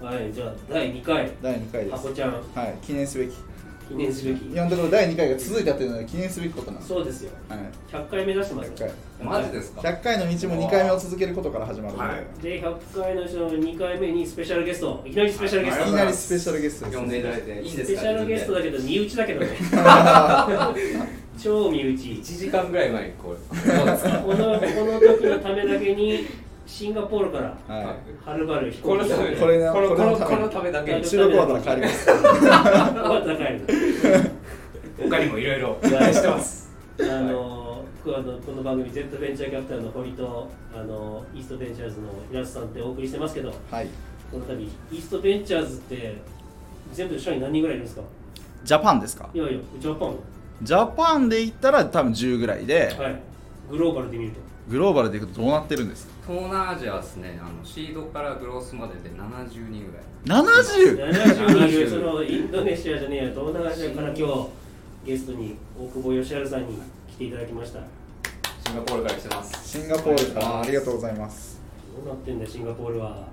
[0.00, 1.32] はいじゃあ第2回。
[1.42, 1.96] 第2回です。
[1.96, 2.32] 箱ちゃん。
[2.54, 3.34] はい記念すべき
[3.88, 4.44] 記念すべき。
[4.46, 6.88] 今のところ第2回が続いたっていうのは記念すべきことなんです。
[6.88, 7.30] そうですよ。
[7.48, 7.58] はい。
[7.92, 8.90] 100回目指してます100回。
[9.24, 12.42] マジですか？100回の道も2回目を続けることから始まるので、はい。
[12.42, 18.00] で100回のうちの2回目にスペシャルゲストいきなりスペシャルゲスト、はいいきなりスペシャルゲストです呼んでいただいていいですか？
[18.00, 19.46] ペシャルゲストだけど身内だけどね。
[21.42, 21.94] 超身内。
[21.96, 26.26] 1時間ぐらい前にこうこのこの時のためだけに
[26.66, 27.86] シンガポールからはい。
[28.30, 30.98] はるばる飛このためこれねこのこのこれのためだけ。
[30.98, 32.06] に収録終わったら帰ります。
[34.98, 36.70] 他にもいろいろ期待してます。
[37.00, 43.88] あのあのこの番組 Z ベンチャーキャピタルの堀とあのイーストベンチャーズの平瀬さんってお送りしてますけどはい。
[44.30, 46.16] この度イーストベンチャーズって
[46.92, 48.02] 全部で社員何人ぐらいいるんですか？
[48.64, 49.28] ジャパンですか？
[49.34, 50.16] いやいやジャパン。
[50.62, 53.20] ジャパンで言ったら多分10ぐらいで、はい。
[53.70, 54.40] グローバルで見ると。
[54.68, 56.13] グローバルでいくとどうなってるんですか？
[56.26, 60.04] 東南アジアはですねあのシードからグロースまでで70人ぐらい。
[60.24, 60.96] 70!
[60.96, 64.48] 70人そのインドネシアじゃねえや東南アジアから今日
[65.04, 66.78] ゲストに大久保義治さんに
[67.10, 67.80] 来ていただきました。
[67.80, 67.84] ど
[68.66, 69.68] シンガポールから来てます。
[69.68, 70.60] シンガポールから。
[70.62, 71.14] ありがとうござい。
[71.14, 71.60] ます
[72.02, 73.28] うなってんだよシンガポールは。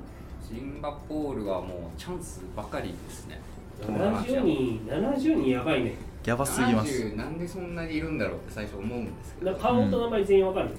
[0.45, 3.39] シンガポールはもうチャンスばかりですね。
[3.81, 5.95] 70人70人やばいね。
[6.25, 6.91] やばすぎます。
[6.91, 9.55] 70なんでそんなにいるんだろうって最初思うんですけど。
[9.55, 10.69] 顔と名前全員わかる、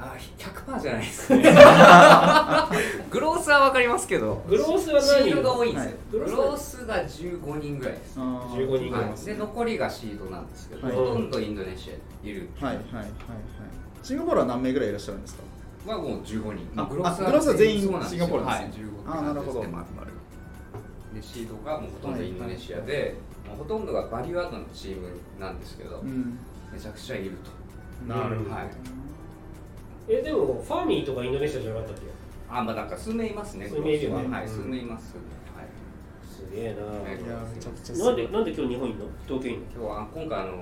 [0.00, 1.36] あ100%じゃないです。
[1.36, 1.42] ね
[3.10, 4.42] グロースは分かりますけど。
[4.48, 6.28] グロースはシー何人ドが多いんですよ、はい。
[6.28, 10.96] グロースが15人ぐらいです、15人ぐらいはい、で残りがシードなんですけど、はい。
[10.96, 13.10] ほとんどインドネシアいるはいはいはいはい。
[14.02, 15.42] シンガポールは何名ぐらいいらっしゃるんですか？
[15.86, 18.72] はもう15人、あグロースあグロースは全員シンガポールですね。
[19.06, 19.60] 15あなるほど。
[19.62, 23.16] でシードがもうほとんどインドネシアで、
[23.48, 25.08] もうほとんどがバリューアードのチーム
[25.40, 26.38] なんですけど、うん。
[26.72, 28.12] めちゃくちゃいると。
[28.14, 28.70] なるほど、はい
[30.08, 32.02] えでもファーミーとかインドネシアじゃなかったっけ？
[32.50, 34.38] あまあなんか数名いますね数名いるよねは。
[34.38, 35.14] はい数名います、
[35.54, 35.66] はい。
[36.26, 37.16] すげえな、ない。
[37.16, 37.24] ん
[38.16, 39.04] でなんで今日日本いんの？
[39.26, 39.62] 東京いんの？
[39.74, 40.56] 今日は今回あの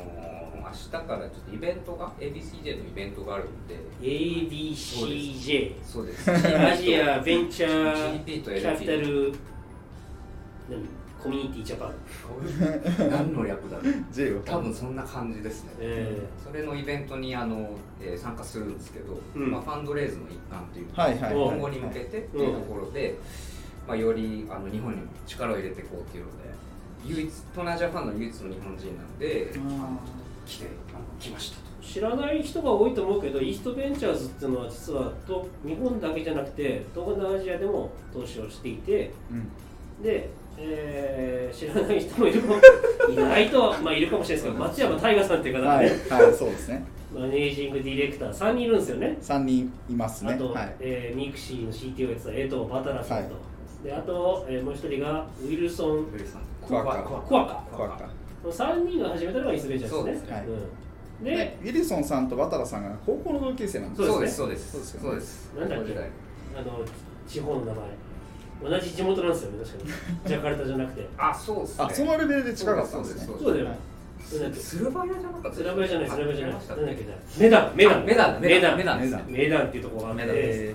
[0.67, 3.77] 明日からちょっとイベントが ABCJ のイベントがあるんで。
[4.01, 6.29] ABCJ そうです。
[6.33, 8.25] アジアベンチャー。
[8.25, 9.33] キャピタル
[10.69, 10.85] 何？
[11.27, 13.11] コミュニティジャパン。
[13.11, 14.43] 何の略だろう。
[14.45, 17.71] 多分そんな感じですね、えそれのイベントにあの、
[18.01, 19.51] えー参加するんですけど、うん。
[19.51, 21.49] まあ、ファンドレイズの一環というか、はいはいはい。
[21.51, 23.19] 今後に向けてっていうところで、
[23.89, 26.37] まあ、よりあの日本に力を入れていこうっていうので
[27.05, 29.53] 唯一東南アジアファンの唯一の日本人なんで、
[30.45, 31.67] 来てあの来ましたと。
[31.83, 40.03] 知らない人が多いと思うけどイーストベンチャーズっていうのは実はと日本だけじゃなくて東南アジアでも投資をしていてうん。
[40.03, 42.55] で、えー知らない人もいるかも
[43.13, 46.85] いないとはまあいるかもしれないですけど松山大河さんっていう方がはいね、はいそうですね。
[47.15, 49.17] マネージングディレクター3人いるんですよね。
[49.23, 50.35] 3人いますね。
[50.35, 50.75] あと、はい。
[50.81, 53.35] えーミクシーの CTO をやってた江藤バタラさんと、
[53.85, 56.07] であと、えーもう一人がウィルソン・
[56.67, 57.03] クワカ。
[57.03, 57.27] クワカ。
[57.27, 58.05] クワカ、
[58.43, 60.33] この3人が始めたのがイーストベンチャーズですね。
[60.33, 60.45] はい。
[60.47, 64.71] うん、ででウィルソンさんとバタラさんが高校の同級生なんですそうそうですすそうです。
[64.73, 64.99] そうです。
[65.01, 65.93] そうですなんだっけ？
[66.59, 66.85] あの
[67.27, 67.75] 地方の名前
[68.63, 69.91] 同じ地元なんですよね確かに。
[70.29, 71.07] ジャカルタじゃなくて。
[71.19, 71.85] あそうですね。
[71.85, 73.25] あそのレベルで近かったんですね。
[73.27, 73.67] そうですそうだよ。
[73.67, 73.77] はい
[74.27, 76.57] スルバヤじゃなかったスラバヤじゃないスラバヤじゃない。
[76.57, 77.05] なんだっけ？
[77.05, 77.73] なメダン。
[77.77, 78.05] メダン。
[78.05, 78.41] メダン。
[78.41, 78.77] メダン。
[78.79, 79.25] メダンメダン。
[79.29, 80.75] メダンっていうところがあって。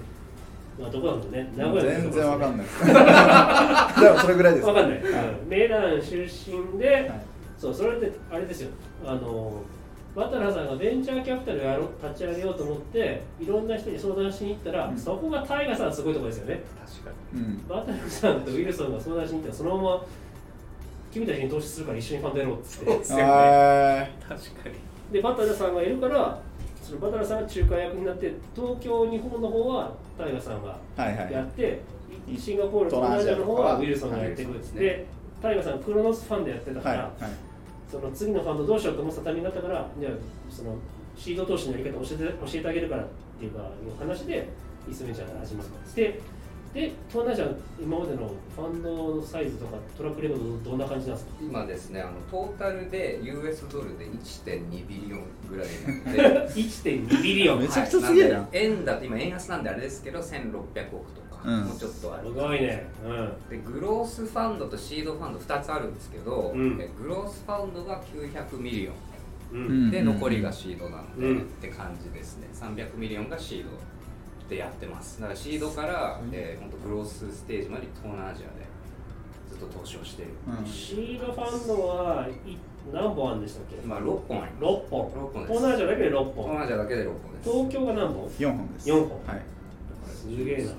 [0.80, 2.66] まあどこなんだろうねー名古屋の全然わかんいない
[4.02, 4.68] でもそれぐらいです。
[4.68, 5.12] わかんない、はい
[5.44, 5.50] うん。
[5.50, 7.22] メダン出身で、はい。
[7.58, 8.70] そうそれってあれですよ。
[9.06, 9.81] あのバ
[10.16, 14.98] タラさんがベンチャーキャピタルをやろう立ち上げようと思っていろんな人に相談しに行ったら、うん。
[14.98, 16.64] そこがタイガさんのすごいところですよね。
[16.86, 17.68] 確かうん。
[17.68, 20.06] バタラさんとウィルソンが相談しに行ったらそのまま
[21.12, 24.76] 君たちに投資するから一緒にファンドやろうってにそうですよねは確かに
[25.12, 26.42] でバタラさんがいるから
[26.82, 31.34] そのバタラさんが仲介役になって東京日本の方はタイガさんがいはいはい。
[31.34, 31.82] やって、
[32.38, 33.76] シンガポールと東南アジアの方は。
[33.78, 35.06] ウィルソンがやっていくっつって、はい。
[35.42, 37.32] タイガさんクロノスファンでやってたから、はいはい
[37.92, 40.14] その次のファンドどうしようと思ってたタイミングだったからじゃあ
[40.50, 40.76] その
[41.18, 43.08] シード投資のやり方教えて教えてあげるからっ
[43.38, 44.48] ていうかいう話で
[44.88, 45.96] イーストベンチャーから始まったんです。
[45.96, 46.20] で
[46.74, 47.46] で東南アジア
[47.84, 51.34] 今までのファンドのサイズとかトラックレコードどんな感じなんですか？
[51.42, 55.68] 今ですねあのトータルで US ドルで1.2 billion ぐらい
[56.16, 57.60] なので1.2 billion。
[57.60, 58.48] めちゃくちゃすげえな。
[58.54, 61.20] 円だと今円安なんであれですけど1600億と。
[61.20, 61.62] か、うん。
[61.66, 62.28] もうちょっとある。
[62.28, 62.88] すごいね。
[63.04, 63.50] うん。
[63.50, 66.80] でグロースファンドとシードファンド2つあるんですけど、うん。
[66.82, 69.92] えグロースファンドが900 million。
[69.92, 71.42] で残りがシードなんで、うん。
[71.42, 72.48] って感じですね。
[72.54, 73.70] 300 million がシード
[74.50, 75.20] でやってます。
[75.20, 78.66] だからシードから、えー、本当グロースステージまで東南アジアで
[79.50, 80.66] ずっと投資をしている、うん。
[80.66, 82.58] シードファンドはい
[82.94, 83.76] 何本あるんでしたっけ？
[83.84, 84.64] 今6本あります。
[84.64, 85.12] 6本。
[85.16, 85.54] 六本です。
[85.54, 87.52] 東南アジアだけで6東本南アジアだけで6本です。
[87.52, 88.90] 東京が何本？4本です。
[88.90, 89.10] 四本。
[89.28, 89.42] はい。
[90.08, 90.72] すげえな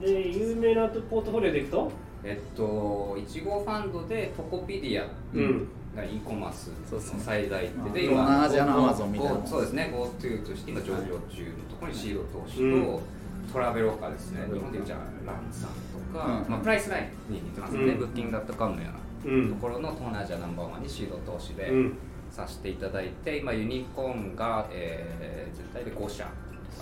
[0.00, 1.90] で有名なポートフォリオでいくと？
[2.24, 9.46] えっと1号ファンドでトコピディアうんが e コマースの最大手まあで、東南アジアの Amazon みたいな。
[9.46, 9.90] そうですね。
[9.92, 13.00] GoTo として今上場中のところにシード投資と、うん。
[13.52, 14.46] トラベロカですね。
[14.52, 15.70] 日本でいうじゃあランさん
[16.12, 16.50] とか、うん。
[16.50, 17.98] まあ、プライスラインに似てますね、うん。
[17.98, 18.88] ブッキングダットカムのよ
[19.24, 21.98] ううなところの東南アジアナンバーワンにシード投資でうん。
[22.30, 26.28] させていただいて今ユニコーンが、えー全体で5社。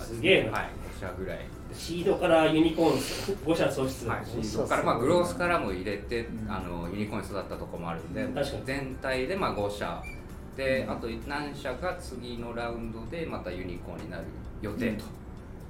[0.03, 0.43] すげえ。
[0.43, 0.69] なはい。
[0.99, 1.39] 5社ぐらい
[1.73, 2.97] シードからユニコーン
[3.45, 4.83] 5社創出、はい、そうそこから。
[4.83, 10.01] まあグロースからも入れて、うんあのユニコーンに育ったところもあるんで確かに全体でまあ5社
[10.55, 14.23] であと何社が次のラウンドでまたユニコーンになる
[14.61, 14.97] 予定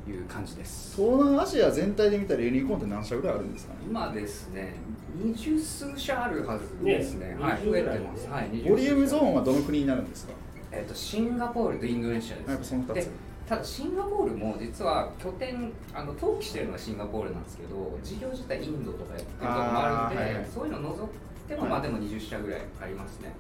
[0.05, 3.79] という感じです、東南アジア全体で見たらユニコーンって何社ぐらいあるんですかね？
[3.85, 4.75] 今ですね
[5.21, 7.35] 二十数社あるはずですね。
[7.35, 7.35] ね。
[7.37, 10.33] はい20増えぐらいてます、はい、ボリュームゾーンンはどの国になるんですか？
[10.71, 13.09] えっとシンガポールとインドネシアですやっぱその2でつ
[13.47, 21.69] ただシンガポールも実は拠点あの登記してるのがシンガポールなんですけど事業自体インドとかやってるとこもあるんではいはいそういうのを除いても、はい。
[21.71, 23.33] まあでも20社ぐらいありますね。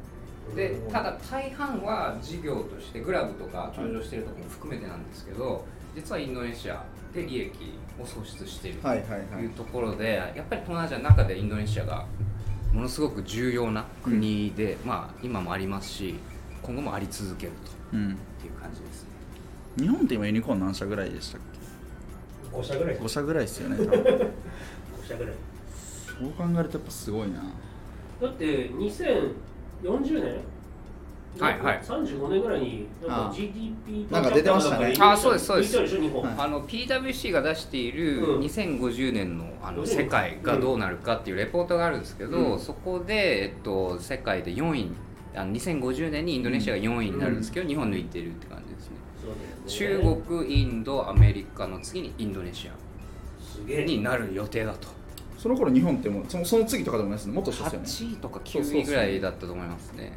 [0.55, 7.51] でただ大半は事業としてグラブとか上場してるところも含めてなんですけど実はインドネシアで利益
[7.99, 12.05] を創出しているとはいうところで、やっぱり東南アジアの中でインドネシアが
[12.71, 16.15] ものすごく重要な国で、まあ今もありますし
[16.61, 17.51] 今後もあり続ける
[17.91, 18.11] とうん。
[18.11, 19.09] いう感じですね
[19.77, 21.41] 日本って今ユニコーン何社ぐらいでしたっ
[22.51, 22.95] 5社ぐらい。
[22.95, 23.91] け5社ぐらいですよね多分。
[24.01, 25.33] 5社ぐらい。
[26.19, 27.43] そう考えるとやっぱすごいな。
[28.21, 30.39] だって2040年？
[31.39, 31.81] はいはい。
[31.83, 34.95] 35年ぐらいになんあか GDP なんか出てましたね。
[34.99, 35.77] あそうですそうです。
[35.77, 35.87] はい。
[36.39, 38.41] あの PwC が出しているうん。
[38.41, 39.87] 2050年のあのうん。
[39.87, 42.59] 世界がどうなるかっていうレポートがあるんですけど、うん。
[42.59, 44.91] そこで、えっと、世界で4位に
[45.35, 48.63] あの2050年にインドネシアが4位になるんですけど、日本抜いてるって感
[49.67, 52.69] 中国インドアメリカの次にインドネシ
[53.39, 53.83] すげえ。
[53.83, 54.87] アになる予定だと。
[55.37, 57.33] その頃日本ってもうそのその次とかでもないですね。
[57.33, 58.15] もっと下ですよね。
[58.15, 60.13] 8位とか9そうそうそう位ぐらいだったと思いますね。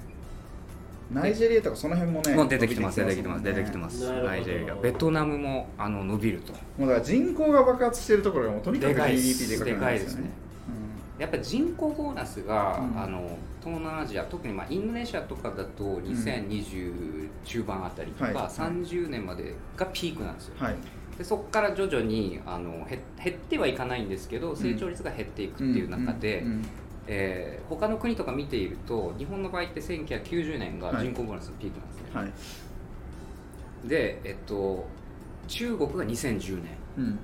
[1.12, 4.10] ナイジェリアとかその辺もねもう出てきてます出てきてます出てきてます。
[4.22, 4.74] ナイジェリア。
[4.76, 6.52] ベトナムもあの伸びると。
[6.52, 9.48] もうだから人口が爆発してるところがもうとにかく GDP す。
[9.48, 10.30] でかくなるんですよね
[11.18, 13.02] やっぱり人口ボーナスが、うん。
[13.02, 18.34] あの東南アジア特にまあインドネシアとかだと2020中盤あたりとか、はい。
[18.46, 20.76] 30年までがピークなんですよ、うんはい。
[21.18, 26.44] でそこから徐々にあの減減ってはいかないんですけど成長率が減っていくっていう中で、
[27.06, 33.88] えー他の国とか見ていると日本の場合って1990年が人口ボーナスのピークなんですね、はい。
[33.88, 34.86] で、えっと、
[35.48, 36.76] 中国が2010年。
[36.98, 37.18] うん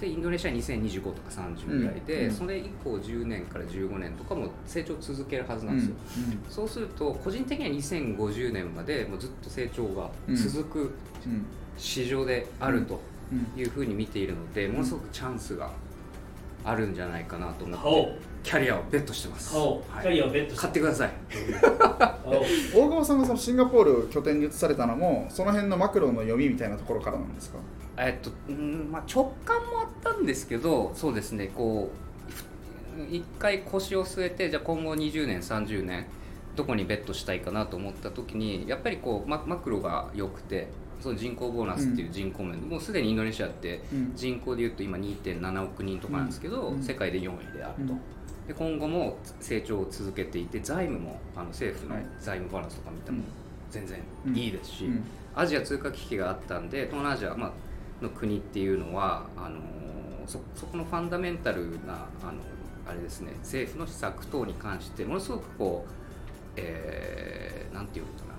[0.00, 5.94] でインドネシアは2025とか30ぐらいで、うんそれ以降10年から15年とかも成長続けるはずなんですよ、
[6.50, 11.46] そうすると個人的には2050年までもうずっと成長が続くうん
[11.76, 13.00] 市場であると
[13.32, 13.60] うん。
[13.60, 15.70] いうふうに見ているのでものすごくチャンスが
[16.64, 20.02] あるんじゃないかなと思ってキャリアをベットしてます、はい。
[20.02, 20.60] キャリアをベットして。
[20.60, 21.10] 買ってください。
[22.74, 27.58] 大川さんがそのシンガポールを拠点に移されたのもその辺のマクロの読みみたいなところからなんですか？
[27.96, 36.06] えっとうんまあ、直感もあったんですけどそうですねこう一回腰を据えてじゃあ今後20年30年
[36.56, 40.68] どこにベットしたいかなと思った時にやっぱりこうママクロが良くて
[41.00, 44.12] その人口ボーナスっていう人口面で、もうすでにインドネシアってうん。
[44.14, 46.82] 人口でいうと今2.7億人とかなんですけど、うん。
[46.82, 48.00] 世界で4位であると、うん。
[48.48, 52.06] で今後も成長を続けていて財務もあの政府のはい。
[52.20, 53.24] 財務バランスとか見てもうん。
[53.70, 54.34] 全然うん。
[54.34, 55.04] いいですし、うん。
[55.34, 57.52] アジア通貨危機があったんで東南アジア、まあ
[58.04, 59.58] の国っていうのはあの
[60.26, 62.40] そそこのファンダメンタルなあの
[62.88, 65.90] あれですね政府の施策等に関してものすごくこう、
[66.56, 68.34] えーなんていうのかな、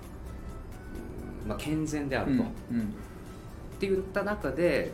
[1.43, 2.93] うんまあ、健全であると、っうん。
[3.79, 4.91] て言った中で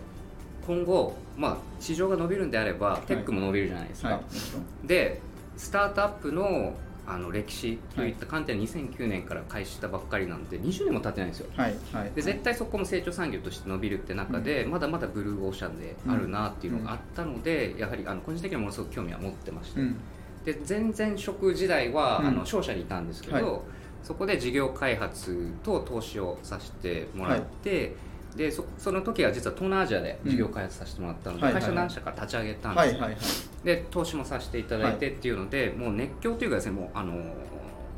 [0.65, 4.17] 今後、まあ、市場が伸びるんであれば、テックも伸びるじゃないですか、はい。
[4.17, 4.87] もちろん。
[4.87, 5.21] で
[5.55, 6.73] スタートアップの
[7.07, 11.49] あの歴史といった観点で2009年から開始したばっかりなんで20年も経ってないんですよ。
[11.55, 12.11] はいはい。
[12.15, 19.97] で絶対そこも成長産業として伸びるって中で、まだまだブルーオーシャンであるなっていうのがあったので、やはりあの個人的にはものすごく興味は持ってまして、うん。
[20.45, 22.27] で前々職時代は、うん。
[22.27, 23.61] あの商社にいたんですけど、はい。
[24.03, 27.95] そこで事業開発と投資をさせてもらって、
[28.35, 33.65] でそその時は実は東南アジアで事業開発させてもらったので、うんはい会社何社か立ち上げたんですよ、はいはいはい。
[33.65, 37.13] で投資もさせていただいてっていうので、もう熱狂というかですねもうあの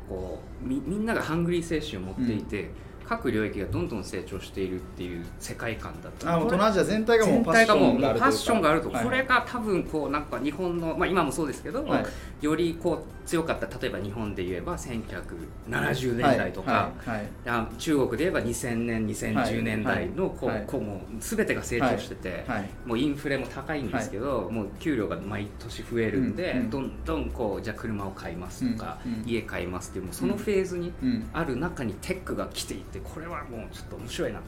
[0.08, 2.70] こうみみんながハングリー精神を持っていて、
[3.06, 6.34] 各領域がどんどん成長しているっていう世界観だった。
[6.34, 12.06] あもう東南アジア全体がもう全パッションがあるァッションがあると、はいこれが多分こうなんか日本の、まあ、今もそうですけど、はい
[12.44, 17.28] よりこう強かった例えば日本で言えば1970年代とか、はいはいはい。
[17.46, 26.70] あ中国で言えば2000年2010年代のこう、はいこうもう全てが成長してて、はいもうインフレも高いんですけど、もう給料が毎年増えるんで、うんうん。
[26.70, 29.24] どんどんこうじゃあ車を買いますとか、うんうん。
[29.26, 34.40] 家買いますっていうもうそのフェーズにうんある中にテックが来ていてこれはもうちょっと面白いな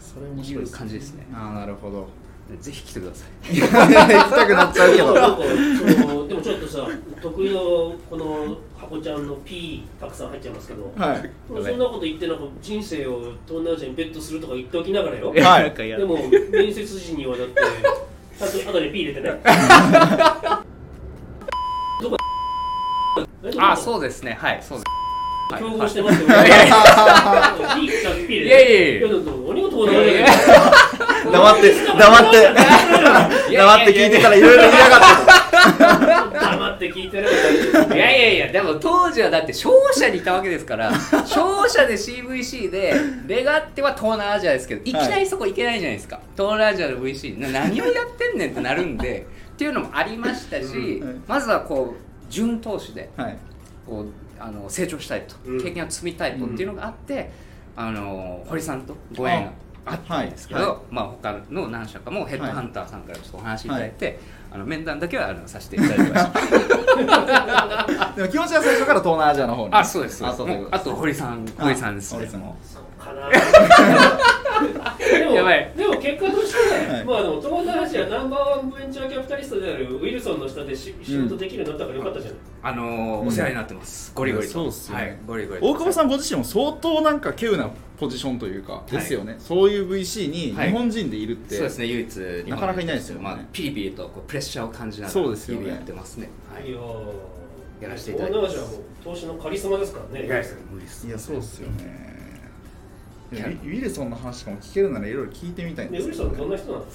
[0.00, 1.26] それ面という白いです感じですね。
[1.32, 2.08] ああなるほど
[2.60, 3.56] ぜひ来てください。
[3.58, 5.12] 行きたくなっちゃうけど。
[6.28, 6.86] でもちょっとさ
[7.20, 11.30] 得意のこの箱ちゃんの P たくさん入っちゃいますけど、はい。
[11.48, 15.34] そんなこと言ってなんか人生を東南アジアにベットするとか言っておきながらよ。
[15.36, 15.74] はい。
[15.74, 16.18] でも
[16.52, 17.60] 面接時にはだって
[18.38, 19.40] ちゃんと後で P 入れてね。
[22.00, 22.16] ど こ
[23.58, 24.38] あそうですね。
[24.40, 24.86] はいそうです。
[25.52, 25.62] はい。
[25.62, 26.30] 競合してますよ、い。
[26.30, 26.78] やいやいやい
[28.30, 28.98] やいやいや。
[28.98, 30.26] いやだって何が東南アジアいやいや
[31.30, 33.56] 黙って黙って。
[33.56, 34.88] 黙って聞いてからいろいろ言いや。
[34.88, 40.92] がって黙って聞いてれば大丈夫いやいやいやでも当時はだって商社にいたわけですから
[41.26, 42.94] 商社で CVC で
[43.26, 44.92] レガっては東南アジアですけどい。
[44.92, 53.36] きなりそこ行けないじゃないですか、東南アジアの VC な何をやってんねんってなるんで っていうのもありましたし、うんまずはこう準投資ではい。
[53.86, 54.06] こう
[54.38, 55.62] あの成長したいと、うん。
[55.62, 57.30] 経験を積みたいとっていうのがあって、
[57.76, 59.52] あの堀さんとご縁が
[59.86, 64.18] あったんですけど、はいはまあ他の何社かもヘッドハンターさんからちょっとお話いただいて、
[64.50, 68.12] あの面談だけはあのさせていただきました。
[68.16, 70.18] でも気持ちは最初から東南アジアの方にあ、そうです。
[70.18, 72.28] そうですあとあと堀さん、堀さんですね。
[75.34, 76.58] やばいでも結果として、
[76.92, 84.12] はいまあでも東南アジアナンバーワンベンチャーキャピタリストであるウィルソンの下でし仕事できるようになったからよかったじゃない、あのーうんお世話になってます。
[84.14, 84.52] ゴリゴリと。
[84.52, 85.60] そうっすよねはい、ゴリゴリ。
[85.60, 92.16] 大久保さんご自身も相当なんか稀有なポジションというかですよね、そういう VC に日本人でいるって、そうですね、唯一
[92.48, 93.22] なかなかいないですよね。
[93.22, 96.28] まあピリピリとこうプレッシャーを感じながらそうですやってますね。
[96.52, 96.68] はい。
[96.68, 96.72] い。
[96.72, 97.36] やー。
[97.80, 98.56] やらせていただいてます。
[98.58, 100.26] はもう投資のカリスマですからね。
[100.26, 102.16] いや無理ですいやそうですよね。
[103.32, 106.84] ウィルソンの話とかも聞けるならいろいろ聞いてみたいんですけど、でウィルソンどんな人なの？
[106.84, 106.86] ウ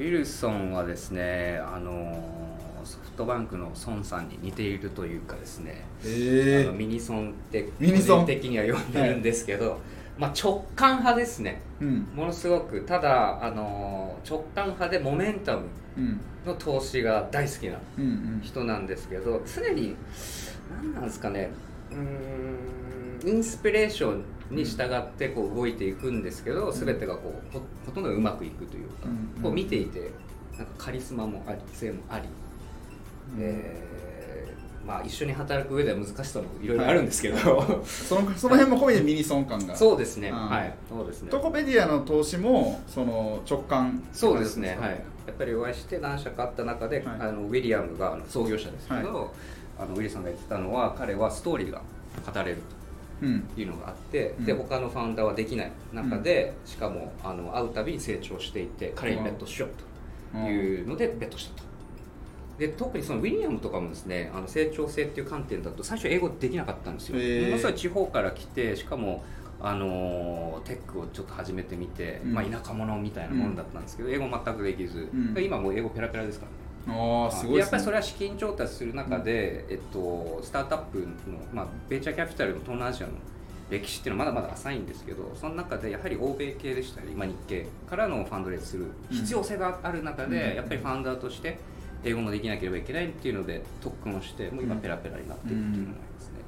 [0.00, 2.52] ィルソンはですね、あのー
[2.84, 8.24] ソフトバンクの孫さんに似ているというかですね、えあのミニソンって個ミニソン。
[8.24, 9.78] 人的には呼んでるんですけど、
[10.22, 11.60] まあ直感派ですね。
[11.80, 12.08] うん。
[12.14, 12.82] ものすごく。
[12.82, 15.62] ただあのー直感派でモメンタム
[15.98, 16.20] うん。
[16.46, 18.40] の投資が大好きなうんうん。
[18.42, 19.96] 人なんですけど常に
[20.82, 21.50] 何なんですかね。
[21.90, 24.24] うーんインスピレーション
[24.56, 29.08] に従ってこう動いていくんですけど、全てがこうほほとんどうまくいくというか、う
[29.40, 30.10] んこう見ていて
[30.58, 32.24] なんかカリスマもあり性もあり、
[33.38, 37.36] えーまあ一緒に働く上では難しさもいろいろあるんですけど、
[37.84, 39.76] そのその辺も込みでミニソン感が。
[39.76, 40.48] そうですね、うん。
[40.48, 40.74] はい。
[40.88, 41.30] そうですね。
[41.30, 44.96] トコペディアの投資もその直感そうですね、はい、や
[45.32, 47.06] っぱりお会いして何社かあった中で、はい。
[47.20, 49.28] あのウィリアムが創業者ですけど、はい。
[49.78, 51.82] あのウィリさんが言ってたのは彼はストーリーが
[52.32, 52.58] 語れる
[53.22, 53.40] うん。
[53.54, 54.44] というのがあって、うん。
[54.44, 59.70] で他のファウンダーはできない中で、しかもあの会うたびに成長していて彼にベットしよう
[60.32, 61.71] というのでベットしたと。
[62.58, 67.16] で特にそのウィリアムとかもですねあの成長性っていう観点だと最初英語できなかったんですよ、
[67.46, 69.24] ものすごい地方から来てしかも
[69.64, 72.34] あのテックをちょっと始めてみて、うん。
[72.34, 75.34] まあ、田舎者みたいなものだったんですけど、英語全くできず、うん。
[75.34, 76.98] で今もう英語ペラペラですからね。
[76.98, 81.06] ああすごいやっぱりそれは資金調達する中で、えっと、スタートアップの、
[81.52, 83.12] まあ、ベンチャーキャピタルの東南アジアの
[83.70, 90.56] 歴史っていうのはまだまだ浅いんですけどその中でやはり欧米系でしたり、まあ、日系からのファンドレイズする必要性がある中で、うん。
[90.56, 91.58] やっぱりファウンダーとして
[92.04, 96.38] 英語もできなければいけないっていうので特訓をしてもう今ペラペラになっているっていうのがありますね。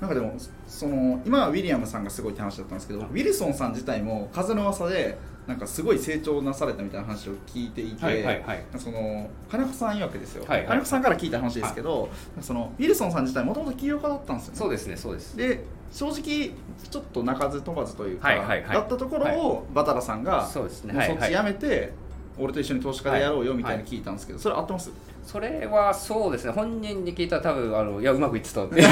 [0.00, 0.34] なんかでも
[0.66, 8.64] その今はウィリアムさんがすごいって話だったんですけどウィルソンさん自体も風の噂でなんかすごい成長なされたみたいな話を聞いていて、はいはいはい。
[8.78, 10.68] その金子さん曰くですよ、はいはい。
[10.68, 12.08] 金子さんから聞いた話ですけど、
[12.40, 14.58] そのウィルソンさん自体もともと起業家だったんですよね。
[14.58, 15.36] そうですねそうです。
[15.36, 16.52] で正直
[16.90, 18.76] ちょっと鳴かず飛ばずというか、はいはいはい。
[18.76, 20.94] だったところをバタラさんが、そうですね。
[20.94, 21.32] そっちはいはい。
[21.32, 21.92] やめて、
[22.38, 24.90] 俺と一緒に投資家でやろうよみたいな聞いたんですけど、それ合ってます？
[25.24, 26.52] それはそうですね。
[26.52, 28.64] 本人に聞いたら多分あのいやうまくいってた。
[28.64, 28.82] っ て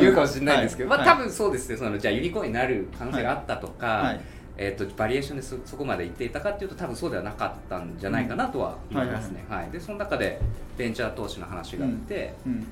[0.00, 0.98] 言うかもしれないんですけど、はい。
[0.98, 1.76] まあ、多分そうですね。
[1.76, 4.20] そのじゃあユニコーンになる可能性があったとか、はい。
[4.56, 9.70] えー、とバリエーションでそそこまで行っていたかっていうと多分そうではなかったんじゃないかなとは思いますね、はい。
[9.70, 10.40] でその中で
[10.76, 12.66] ベンチャー投資の話があって、うん。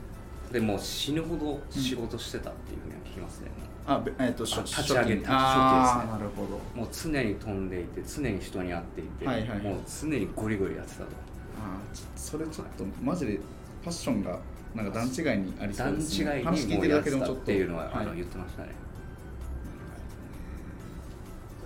[0.53, 3.51] でもう死ぬほど仕事してたっていうふうには聞きますね、
[3.91, 5.25] あべえっ、と初あ立ち上げ初期。
[5.25, 6.13] た初期ですね。
[6.13, 6.61] なるほど。
[6.81, 11.05] もう常に飛んでいて常に人に会っていて、はいはいもう常にゴリゴリやってたと。
[11.59, 11.79] あ
[12.15, 13.41] それちょっとマジで
[13.83, 14.39] パッションが
[14.75, 17.35] なんか段違いにありそう段違いですねに話聞いてるもうやってだけでもちょっと。
[17.37, 18.69] たっていうのは、あのい言ってましたね。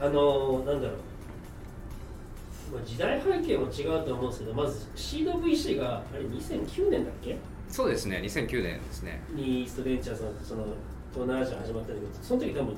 [0.01, 7.37] あのなんだろう、まあ、時代背景も違うと思うんですけどまず CWC があれ2009年だっけ？
[7.69, 9.21] そうですね2009年ですね。
[9.35, 10.67] にイーストベンチャーズのその
[11.13, 12.77] 東南アジア始まったんだけどその時多分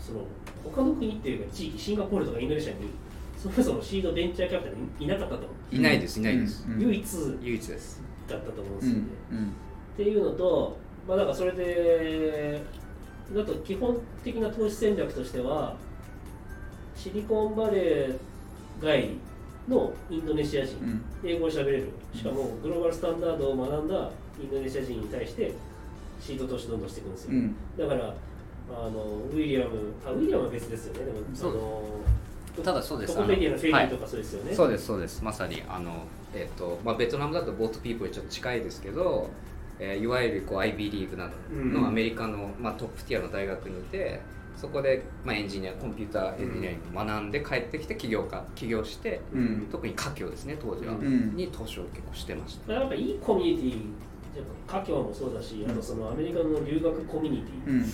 [0.00, 0.20] その
[0.64, 2.90] 他の国っていうか地域シンガポールとかインドネシアに
[3.42, 6.80] そもそもシードベンチャーキャピタルいいなかったと思う、いないですいないです、うん。
[6.80, 7.04] 唯一。
[7.42, 8.00] 唯一です。
[8.28, 9.50] だったと思うんでうんすよね、うんっ
[9.96, 12.62] ていうのとまあなんかそれで
[13.34, 15.76] だと基本的な投資戦略としては
[16.94, 18.18] シリコンバレー
[18.80, 19.20] 帰り
[19.68, 21.04] のインドネシア人、うん。
[21.24, 21.90] 英語を喋れる。
[22.14, 24.10] しかもグローバルスタンダードを学んだ
[24.40, 25.52] インドネシア人に対して
[26.22, 27.56] シード投資どんどんしていくんですよ、うん。
[27.76, 28.14] だから
[28.70, 31.04] あのウィリアムあウィリアムは別ですよね。
[31.06, 31.82] でもその
[32.62, 33.16] ただそうです。
[33.16, 35.24] トコペディアのフェイリはいーとかそうですよね、そうですそうです。
[35.24, 39.30] まさにあの、えっとまあ、ベトナムだとボートピープルちょっと近いですけど、
[39.80, 41.72] えーいわゆるこう IB リーグなどうん。
[41.72, 44.20] のアメリカの、まあ、トップティアの大学にいて
[44.56, 49.68] そこで、まあ、エンジニアコンピューターエンジニアリングを学んで帰ってきて起業家起業して、うん。
[49.72, 51.34] 特に華僑ですね当時は、うん。
[51.34, 52.72] に投資を結構してました。
[52.72, 54.11] まあなんかいいコミュニティやっぱ
[54.66, 57.84] 華僑もそうだし、あとそのアメリカの留学コミュニティ、うん。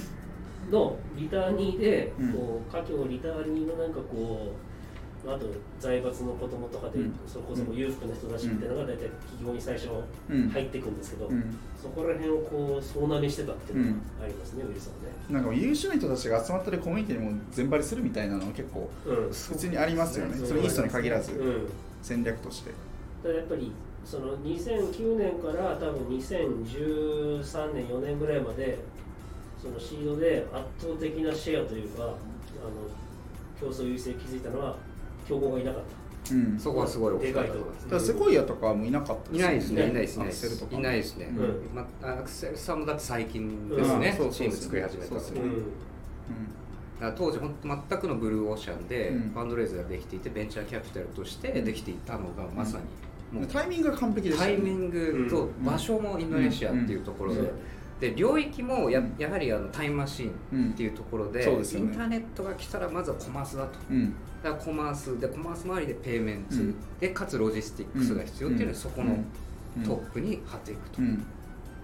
[0.70, 2.32] のリターニーで、うん。
[2.32, 5.46] こう華僑リターニーのなんかこうあと
[5.80, 7.14] 財閥の子供とかで、うん。
[7.26, 9.88] そこそこ裕福な人たちみたいなのが大体企業に最初
[10.28, 10.48] うん。
[10.48, 11.58] 入っていくんですけど、うん。
[11.80, 15.10] そこら辺をこう総なめしてたっていうのがありますね、ウィルソンね。
[15.30, 20.34] なんか優秀な人たちが集まってるコミュニティにも全張りするみたいなのは結構うん、普通にありますよね。
[20.46, 21.68] それイーストに限らずうん、
[22.02, 22.70] 戦略として。
[23.22, 23.72] だからやっぱり
[24.08, 28.78] その2009年から多分2013年4年ぐらいまで
[29.60, 32.16] そのシードで圧倒的なシェアというかあの
[33.60, 34.76] 競争優勢築いたのは
[35.28, 36.34] 競合がいなかった。
[36.34, 37.52] うんそこはすごい大きかった。
[37.52, 39.36] とでかいと思いますだからセコイアとかもいなかった。
[39.36, 40.24] いないですね、ねいないですね。
[40.24, 40.76] アクセルとか。
[40.76, 41.70] いないですね、うん。
[41.74, 47.14] まあ、アクセルさんもだって最近ですね、チーム作り始めたのうん。
[47.14, 49.30] 当時本当全くのブルーオーシャンでうん。
[49.34, 52.84] ファンドレイズができていてベンチャーキャピタルとしてできていたのがまさに
[53.52, 54.46] タイミングが完璧でしね。
[54.46, 57.48] タイミングと場所もインドネシアっていうところで、うん。
[58.00, 61.62] で領域もややはりあのタイムマシンっていうところで,、うん。
[61.62, 61.78] でね。
[61.78, 63.78] インターネットが来たらまずはコマースだと。
[63.90, 64.14] うん。
[64.42, 66.74] だからコマースでコマース周りでペイメンツ、うん。
[67.00, 69.12] でかつロジスティックスが必要っていうのはそこの
[69.76, 69.82] うん。
[69.84, 71.24] トップに張っていくとうん。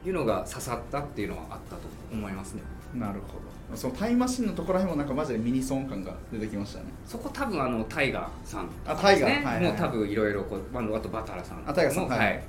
[0.07, 2.63] いうのが刺さったっていうのはあったと思いますね。
[2.95, 3.44] なるほど
[3.75, 6.87] そのタイムマシンのところらへんもなんかマジでミニソン感が出てきましたね。
[7.07, 9.65] そこ多分あのタイガーさんあタイガーねはいはいはい。
[9.65, 12.43] もう多分いろいろこうあのあとバタラさんあタイガーさんもはい。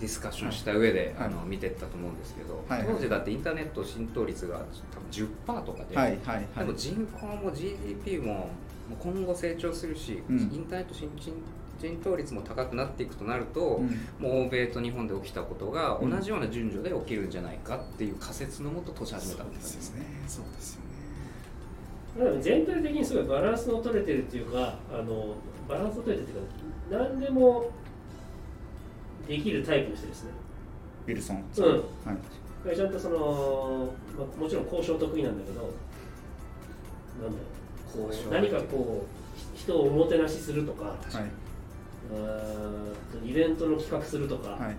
[0.00, 1.26] ディスカッションした上で、はい。
[1.28, 2.88] あの見てったと思うんですけど、はいはい。
[2.94, 4.56] 当時だってインターネット浸透率が
[4.92, 6.46] 多分10%とかで、はいはいはい。
[6.58, 8.48] でも人口も GDP も
[8.98, 10.38] 今後成長するし、うん。
[10.38, 11.08] インターネット浸
[11.78, 13.88] 浸浸透率も高くなっていくとなると、うん。
[14.18, 16.10] もう欧米と日本で起きたことがうん。
[16.10, 20.02] 同じような順序で起きるんじゃないかっていう仮説のもと投資始めたんですね。
[20.26, 20.86] そうですよね。
[22.18, 25.34] まあでも全体的にすごいバランスの取れてるっていうかあの
[25.68, 27.70] バランスの取れてるっていうか何でも
[29.26, 30.30] できるタイプの人ですね。
[31.06, 31.44] ウィルソン。
[31.56, 31.64] うん。
[31.64, 31.76] は
[32.72, 32.76] い。
[32.76, 37.44] ちゃんとその、まあ、もちろん交渉得意なんだけどなんだろ
[38.06, 38.32] う。
[38.32, 40.96] 何かこうひ人をおもてなしするとかはい
[43.24, 44.76] イベントの企画するとか、はい。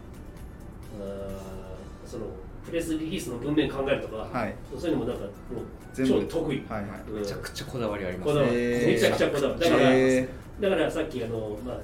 [2.06, 2.26] その
[2.66, 4.56] プレスリリースの文面考えるとか、はい。
[4.78, 5.30] そういうのもなんかも
[5.62, 7.02] う超得意、はいはい。
[7.10, 7.20] うん。
[7.20, 8.56] めちゃくちゃこだわりありますこだわり。
[8.56, 8.94] へー。
[8.94, 9.60] めちゃくちゃこだわり。
[9.62, 11.78] だから、へだからさっきあの、まあ、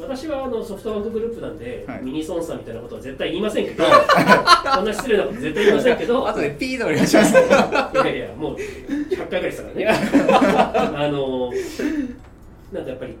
[0.00, 2.02] 私はあのソフトバンクグループなんで、はい。
[2.02, 7.32] ミニソンさんみたいなことは絶対言いませんけど こんな失礼なこと絶対言いませんけど あとで P でお願いします。
[7.38, 9.86] いやいやもう100回ぐらいですからね。
[9.86, 11.52] あの
[12.72, 13.16] なんかやっぱり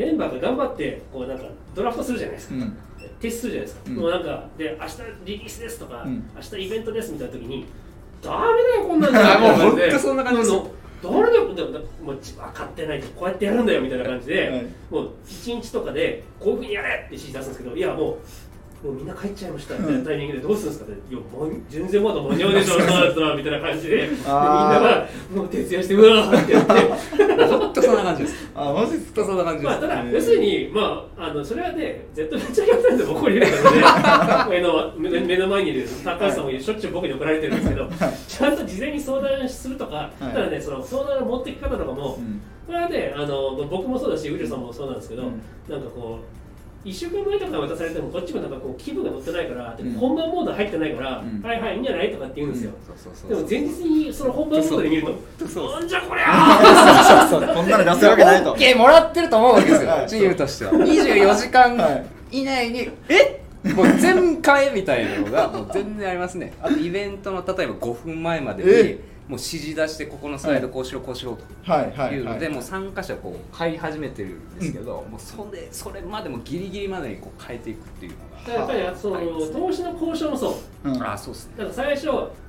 [0.00, 2.76] メンバーが頑張ってこうなんかドラフトするじゃないですか、うん。
[3.20, 3.96] 提出するじゃないですか、うん。
[3.96, 4.92] もうなんかで明日
[5.26, 6.30] リリースですとか、うん。
[6.34, 7.66] 明日イベントですみたいな時に
[8.22, 10.70] ダメだよこんなんじゃあもう本当そんな感じですもう
[11.02, 14.66] 誰だよでもだもう分かってないとこうやってやるんだよみたいな感じで、はい。
[14.90, 18.18] もう1日とかでこういうふうにやれって指示出すんですけどいやもう
[18.82, 26.72] もうみんな帰っちゃいましたみたいなタイミングでどうするんですかって、いやもう全然まだ間に合うでしょ、なみたいな感じで、みんなあがもう徹夜して、うわーってやって、
[27.44, 28.50] 本当そんな感じです。
[28.54, 37.88] あマジですかそんな感じです、まあ、ただ、要するに、まあ、あのそれはね、チャーキャピタルでも起こり得るの 目、目の前にいる高橋さんもしょっちゅう僕に怒られてるんですけど、
[38.26, 42.40] ちゃんと事前に相談するとか、ただね、その相談の持ってき方とかも、うん。
[42.66, 45.42] これはね、あの僕もそうだし、ウィルさんもそうなんですけど、うん。
[45.68, 46.39] なんかこう、
[46.84, 49.92] 1週間前とか渡されても、こっちもなんかこう気分が乗ってないから、うん。
[49.94, 51.42] 本番モード入ってないから、うん。
[51.42, 52.10] はいはい、いいんじゃない？
[52.10, 52.72] とかって言うんですよ。
[53.28, 55.10] でも前日にその本番モードで見ると、
[55.72, 57.28] なんじゃこりゃー！
[57.28, 58.54] そうそう こんなの出せるわけないと。
[58.54, 60.72] OK もらってると思うわけですよはいチームとしては。
[60.80, 61.88] 24時間は
[62.32, 62.38] い。
[62.40, 63.40] 以内に、え？
[63.74, 66.54] もう全開みたいなのがもう全然ありますね。
[66.62, 68.98] あとイベントの例えば5分前までにえ？
[69.30, 72.20] もう指示出してここのスライドこうしろこうしろとはいはいい。
[72.20, 78.12] うはいのでもう参加者こう入り始めてるんですけど、もうそれそれまでもギリギリまでにこう変えていくっていう
[78.48, 79.26] のやっぱりそのはい。
[79.52, 80.88] 投資の交渉もそう。
[80.88, 80.98] うん。
[80.98, 81.52] があそうですね。
[81.58, 82.06] だから最初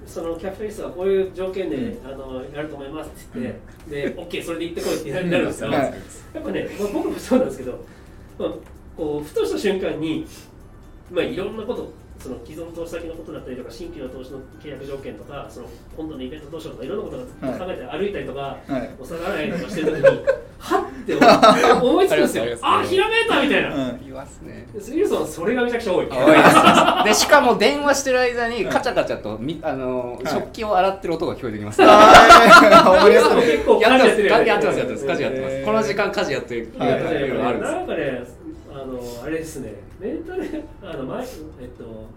[0.07, 3.53] そのキャピタリストはこういう条件で、あのやると思いますって言っ
[3.87, 5.93] て、で OK それで行ってこいってなるんですよ、はい
[6.33, 7.85] やっぱね、まあ、僕もそうなんですけど、
[8.39, 8.49] まあ、
[8.95, 10.25] こうふとした瞬間に、
[11.11, 11.91] まあ、いろんなこと
[12.21, 18.89] その既存投資先のことだったりとか新規の投資の契約条件とかその今度のイベントどうしようとかいろんなことが考えて歩いたりとか、はい。
[18.99, 20.25] お皿洗いとかしてる時に
[20.61, 22.43] はって思思いつくんですよ。
[22.61, 24.07] あひらめいたみたいな、うん。
[24.07, 24.67] いますね。
[24.71, 26.05] で杉浦さんはそれがめちゃくちゃ多い。
[26.05, 27.05] 多いです。
[27.05, 36.89] でしかも電話してる間にカチャカチャとみあの、はい食器を洗ってる音が聞こえてきます、あー ほんまにやってる結構やってまするやってますやってます家事やってます、この時間家事やってる、はい。
[36.89, 38.23] やってるのあるんですなんかね、
[38.71, 41.27] あのあれですね、メンタルあのマイ
[41.61, 42.07] えっと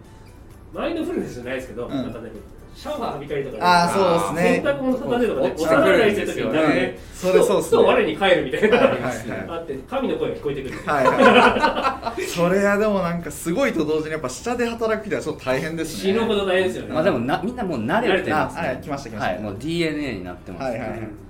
[0.72, 1.90] マインドフルネスじゃないですけど、ん。
[1.90, 2.30] なんかね
[2.74, 4.62] シャワー浴びたりとかね、あーそうですね。
[4.64, 7.62] 洗濯物畳んでとかね、お皿洗いしてる時になんかね、それそうっすね。
[7.62, 10.78] ふと我に返るみたいな、はいはいあって神の声が聞こえてくる。
[10.84, 12.22] はいはい。
[12.22, 16.12] それはでもなんかすごいと同時にやっぱ下で働く人はちょっと大変ですね。
[16.12, 16.94] 死ぬほど大変ですよね。
[16.94, 18.62] まあでもなみんなもう慣れてますね。
[18.62, 18.80] あはい。
[18.80, 19.32] 来ました来ました。
[19.34, 21.23] はい、もう DNA になってますね、はいはいはい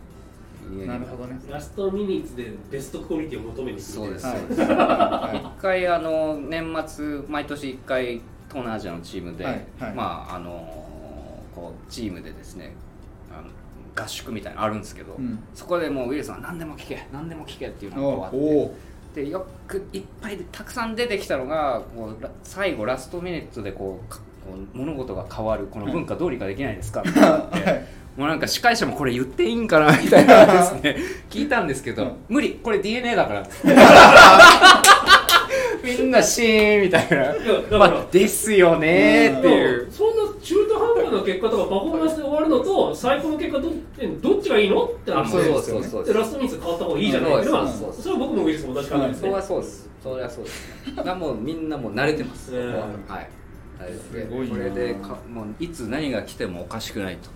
[0.86, 1.38] なるほどね。
[1.48, 4.38] ラストミニッツでベストクオリティを求めにそうです、はい。
[4.38, 4.62] そうです。
[4.62, 4.66] 一
[5.60, 9.94] 回あの年末毎年一回東南アジアのチームで、はいはい。
[9.94, 10.50] まああの
[11.54, 12.72] こうチームでですね
[13.32, 13.48] あの
[13.94, 15.38] 合宿みたいなのあるんですけど、うん。
[15.54, 18.70] そこでもうウィルソンは何でも聞け何でも聞けっていうのがあって
[19.14, 30.96] でよくいっぱいでたくさん出てきたのがこうラ最後ラストミニットでこうかこう物事が変わるこの文化どうにかできないですかって言って、 はいもうなんか司会者もこれ言っていいんかなみたいなですね。
[31.28, 32.12] 聞いたんですけど、うん。
[32.28, 32.60] 無理。
[32.62, 33.42] これ DNA だから。
[35.82, 37.08] みんなシーンみたい
[37.70, 46.04] な、まあ、ですよねっていう、そんな中途半端な結果とかパフォーマンスで終わるのと最高の結果どえどっちがいいのってあ話でそうそうそうそう。
[46.06, 48.02] でラストミニッツ変わった方がいいじゃないっていうのはそうそうそう。
[48.02, 49.90] それは僕もウイルスも同じ考えですねそれはそうです。
[50.02, 51.04] それはそうです。
[51.04, 53.28] だもうみんなもう慣れてます、うんここははい。
[53.78, 54.54] 慣れてすごいな。
[54.54, 57.28] これでかもういつ何が来てもおかしくないと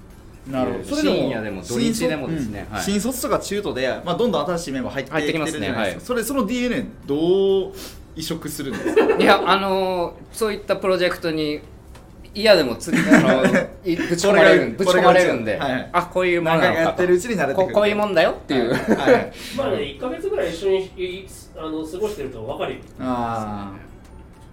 [0.51, 0.97] なるほど。
[0.97, 2.81] 深夜でも土日でもですねはい。
[2.81, 5.97] うん新卒とか中途で、まあ、どんどん新しいメンバー入って入ってきますねはい。
[6.01, 7.73] それその DNA どう
[8.17, 9.05] 移植するんですか？
[9.17, 11.61] いやあのーそういったプロジェクトに
[12.35, 13.45] 嫌でもつあの
[13.85, 15.91] いぶち込まれるぶち込まれるんで、はいはい。
[15.93, 17.75] あこういうもの何なのかと回かやってるうちに慣れてくこる。
[17.75, 19.33] こういうもんだよっていう、はいはい。
[19.57, 22.81] まあね1か月ぐらい一緒にいあの過ごしてると分かるよ。
[23.01, 23.73] あ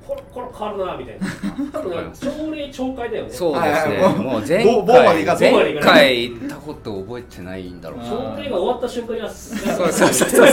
[0.08, 1.28] これこれ変わるなみたいな。
[1.72, 3.30] 多分ね朝礼懲戒だよね。
[3.32, 8.06] そうですね、もう前回前回行ったこと覚えてないんだろうな。
[8.06, 10.46] 朝礼が終わった瞬間にはそうそうそうそうそう。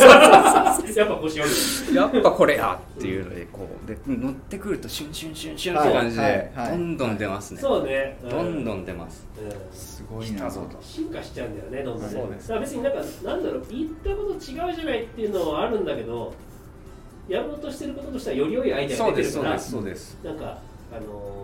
[0.95, 1.51] やっぱ腰折
[1.91, 1.95] る。
[1.95, 8.19] やっぱこれやっていうのでこうで乗ってくるとシュンシュンシュンシュンって感じで、どんどん出ますね、そうね。
[8.29, 9.27] どんどんん出ます。
[9.39, 9.77] うん。
[9.77, 10.51] すごいな。
[10.81, 12.17] 進化しちゃうんだよねどんどんね。
[12.19, 16.35] そうです別になんかなんだろう言ったこと違うじゃないっていうのはあるんだけど
[17.29, 20.37] やろうとしてることとしてはより良いアイデアがそう出てるからですそうですそうです。
[20.39, 20.59] なんか
[20.93, 21.42] あのー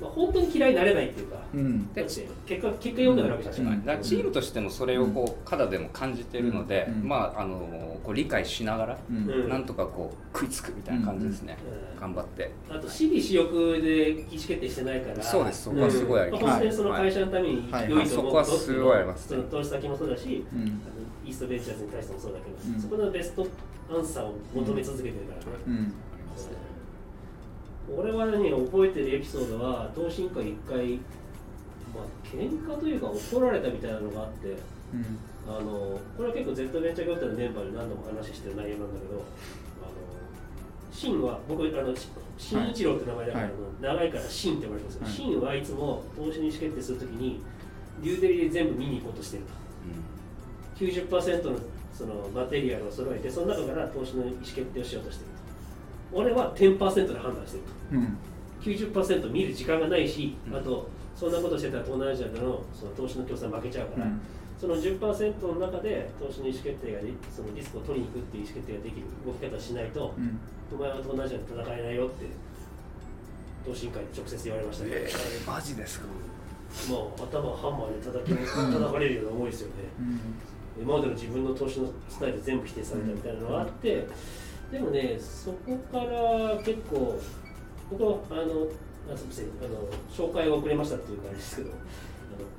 [0.00, 1.94] まあ、本当に嫌いになれないっていうか、うん。
[1.94, 3.84] だって結果結果読んでるわけじゃない、うん。
[3.84, 7.08] だからチームとしてもそれをこう肌でも感じているので、うん。
[7.08, 9.28] まああのこう理解しながら、うん。
[9.28, 11.56] うんなんとかこう食いつくみたいな感じですね、
[11.94, 12.00] うん。
[12.00, 12.50] 頑張って。
[12.68, 15.22] あと私利私欲で意思決定してないから。
[15.22, 16.42] そうですそこはすごいあります。
[16.42, 20.60] うん本当にその会社のためにはい良いと思うことはいそこはすごいありますその投資先もそうだし、うん。
[20.60, 20.70] あの
[21.24, 22.80] イーストベンチャーズに対してもそうだけど、うん。
[22.80, 23.46] そこのベスト
[23.90, 25.94] アンサーを求め続けてるからね、うん
[27.92, 30.96] 俺はね覚えてるエピソードは同心会一回
[31.94, 39.24] まあ喧嘩というか怒られたみたいなのがあってうんあのこれは結構 Z ベンチャー業態のメンバーで何度も話してる内容なんだけどあの
[40.90, 43.54] シンは僕あのし新一郎って名前だから、はい。
[43.80, 44.98] 長いからシンって呼ばれてます。
[44.98, 45.14] けど、はい。
[45.14, 47.40] シンはいつも投資に意思決定するときに
[48.00, 49.52] リューデリで全部見に行こうとしてると。
[50.76, 51.58] 90%の
[51.92, 55.30] そのマテリアルを揃えてその中から投資の意思決定をしようとしてる。
[55.30, 55.33] と
[56.14, 57.62] 俺は10%で判断してる。
[57.64, 58.16] とうん。
[58.62, 60.56] 90%見る時間がないし、うん。
[60.56, 64.20] あとそんなことしてたら東南アジアでのその投資の競争負けちゃうから、うん。
[64.58, 70.38] その10%の中で投資の意思決定がリそのリスクを取りに行くっていう意思決定ができる動き方をしないと、うん。
[70.72, 72.26] お前は東南アジアで戦えないよって
[73.66, 76.06] 投資委員会で直接言われましたけど、マジですか？
[76.88, 79.74] もう頭をハンマーで叩き叩かれるような思いですよね。
[80.80, 84.06] 今までの自分の投資のスタイル全部否定されたみたいなのがあって、
[84.70, 87.18] でもね、そこから結構、
[87.90, 88.66] 僕はあの
[89.12, 91.72] あすみませんあの紹介が遅れましたっていう感じですけど、あ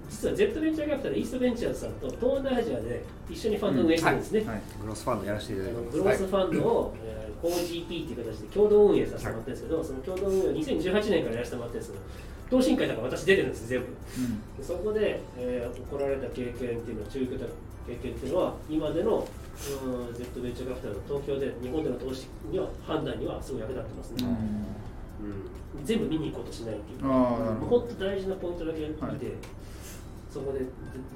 [0.09, 4.61] 実は Z ベンチャーキャピタルイーストベンチャーズさんと東南アジアで一緒にファンド運営してるんですね、はい。
[4.81, 12.03] グロスファンドやらせていただいてグロースファンドを、えー COGP っていう形で共同運営させてもらってるんですけど、その共同運営を2018年からやらせてもらってるんですけど、
[12.49, 13.85] 同心会だから私出てるんです、全部。
[13.85, 17.45] うんでそこで、えー、怒られた経験っていうのは、注意受けた
[17.87, 24.27] 経験っていうのは、今での、うん、Z ベンチャーキャピタルの東京で、日本での投資には、判断にはすごい役立ってますね。
[25.77, 25.85] うん。
[25.85, 26.99] 全部見に行こうとしないっていう。
[26.99, 27.77] か、あーなるほど。
[27.79, 29.15] もっと大事なポイントだけ見て、はい。
[30.31, 30.59] そこで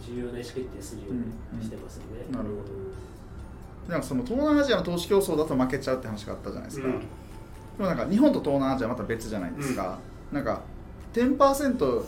[0.01, 2.25] 重要な意思決定するようにしてますよね。
[2.27, 2.59] うんなるほど。
[2.61, 3.91] うん。
[3.91, 6.99] なんかその東南アジアの投資競争だと負けちゃうって話があったじゃないですか、うん。
[6.99, 7.05] で
[7.79, 9.97] もなんか日本と東南アジアはまた別じゃないですか、
[10.31, 10.61] なんか
[11.13, 12.03] 10%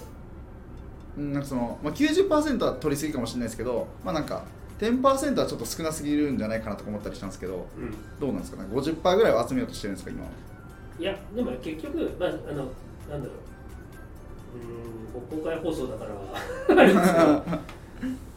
[1.18, 4.44] うんなんかその、まあ、90%は取りすぎかもしれないですけどまあなんか
[4.82, 10.26] 10%はちょっと少なすぎるんじゃないかなと思ったりしたんですけどうんどうなんですかね50%ぐらいは集めようとしてるんですか今
[11.00, 13.34] いや、でも結局、まあ、あの、なんだろ
[14.54, 16.12] う、うん、公開放送だから、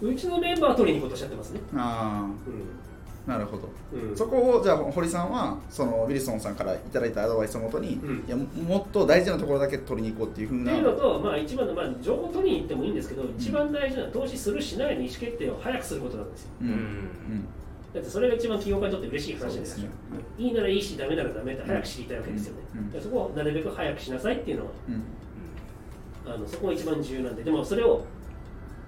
[0.00, 1.60] うちのメンバーは取りに行こうとしちゃってますね。
[1.74, 2.93] あうあ
[3.26, 4.10] なるほど、ん。
[4.10, 8.24] うん、そこをじゃあ堀さんはそのウィルソンさんからいただいたアドバイスをもとに、うん。
[8.26, 16.48] いやももっと大事なところだけ取りに行こうっていうふうってないうのと、まあ、一番の、まあ、情報取りに行ってもいいんですけど、一番大事な投資するしないの意思決定を早くすることなんですよ。
[16.60, 16.68] うん。
[16.68, 17.46] うん。
[17.94, 19.80] だってそれが一番企業家にとって嬉しい話ですか。
[19.80, 20.24] そうですね。
[20.38, 20.48] い。
[20.48, 22.62] いならいいし、ダメならダメって早く知りたいわけですよね。
[22.74, 22.80] うん。
[22.80, 22.90] うん。
[22.90, 26.34] でそこをなるべく早くしなさいっていうのは、うん。
[26.34, 28.04] あのそこが一番重要なんで、でもそれを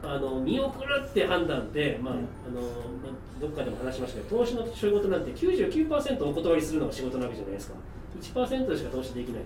[0.03, 2.21] あの見送るって判断で、まあうん。
[2.21, 2.23] あ
[2.55, 2.61] の
[3.03, 7.75] まあどっかでも話しましたけど、投資の仕事なんて99%お断りするのが仕事なわけじゃないですか。
[8.21, 9.43] 1%でしか投資できない。
[9.43, 9.45] っ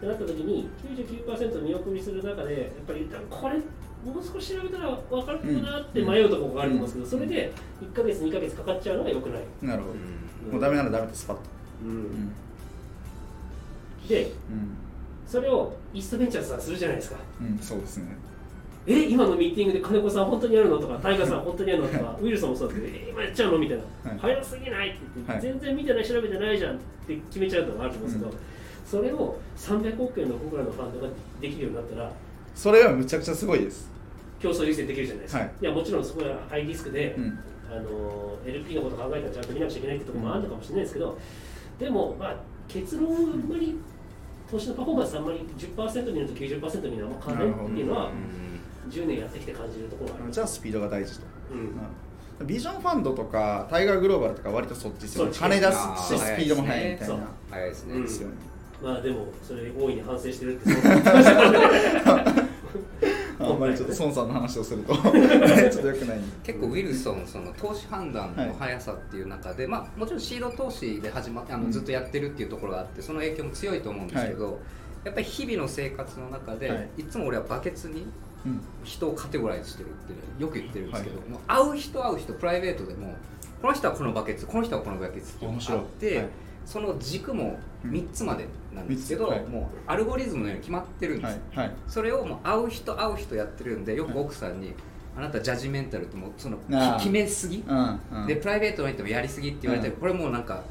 [0.00, 9.42] てなった時に、99%見送りする中で、やっぱりこれ、もう少し調べたら分かるかなって迷うところがあると思うんですけど、それで1ヶ月、2ヶ月かかっちゃうのが良くない。
[9.60, 9.94] なるほど、
[10.46, 10.52] うん。
[10.52, 11.42] もうダメならダメですパッと、
[11.84, 11.90] うん。
[11.90, 12.32] うん。
[14.08, 14.30] で、うん。
[15.26, 17.16] それをイーストベンチャーズさんするじゃないですか。
[17.40, 18.16] うん、そうですね
[18.86, 24.18] え今のミーティングで金子さん本当にやるのとかタイガーさん本当にやるのとかウィルソンもそうだけどえ今やっちゃうのみたいな、はい。
[24.20, 25.40] 早すぎないって言って、はい。
[25.42, 28.38] 全然見てない調べてないじゃんって決めちゃうのがあると思うんですけど、うん。
[28.86, 32.12] それを300億円の僕らのファンドができるようになったら
[32.54, 33.90] それはむちゃくちゃすごいです。
[34.40, 35.52] 競争優先できるじゃないですか、はい。
[35.60, 37.38] い、やもちろんそこはハイリスクで、うん。
[37.70, 41.18] あの LP のこと考えたらちゃんと見なくちゃいけないってところもあるのかもしれないですけど、
[41.78, 43.78] でも、まあ、結論はあんまり
[44.50, 48.10] 投資のパフォーマンスあんまり10%見ると90%見るのは変わらないっていうのは、
[48.90, 50.34] 10年やってきて感じるところがあります。
[50.34, 51.58] じゃあスピードが大事と、うん。
[52.40, 52.46] うん。
[52.46, 55.78] ビジョンファンドとかタイガーグローバルとか割とそっちですよ金出す
[56.14, 57.16] しスピードも速いみたいな。
[57.50, 58.02] 早いですね、うん。
[58.02, 58.34] ですよね、
[58.82, 60.72] まあでもそれ大いに反省してるって。
[60.72, 60.82] そう。
[60.82, 62.50] 言ってましたからね
[63.40, 64.92] あんまりちょっと孫さんの話をすると。
[64.94, 66.20] ちょっとよくない。
[66.42, 71.72] 結構ウィルソンその投資判断はいの速さっていう中で、まあ、もちろんシード投資で始まあのうん。
[71.72, 74.60] ずっとやってるっていうところがあってその影響も強いと思うんですけど、
[75.04, 76.88] やっぱり日々の生活の中で、はい。
[76.98, 78.12] い、つも俺はバケツにうん
[78.84, 81.28] 人をカテゴライズしてるってよく言ってるんですけど、はい。
[81.28, 83.14] もう会う人会う人プライベートでも
[83.60, 86.28] この人はこのバケツこの人はこのバケツっていうのがあって、はい。
[86.64, 89.36] その軸も3つまでなんですけど、三つ。
[89.36, 89.46] はい。
[89.46, 91.38] もうアルゴリズムのように決まってるんです。
[91.88, 94.74] それをもう会う人会う人やってるんでよく奥さんに、
[95.16, 96.58] あなたジャジメンタルってもうその
[96.98, 98.00] 決めすぎ、うん。
[98.12, 98.26] うん。
[98.26, 100.62] でプライベートの人もやりすぎって言われてこれもうなんか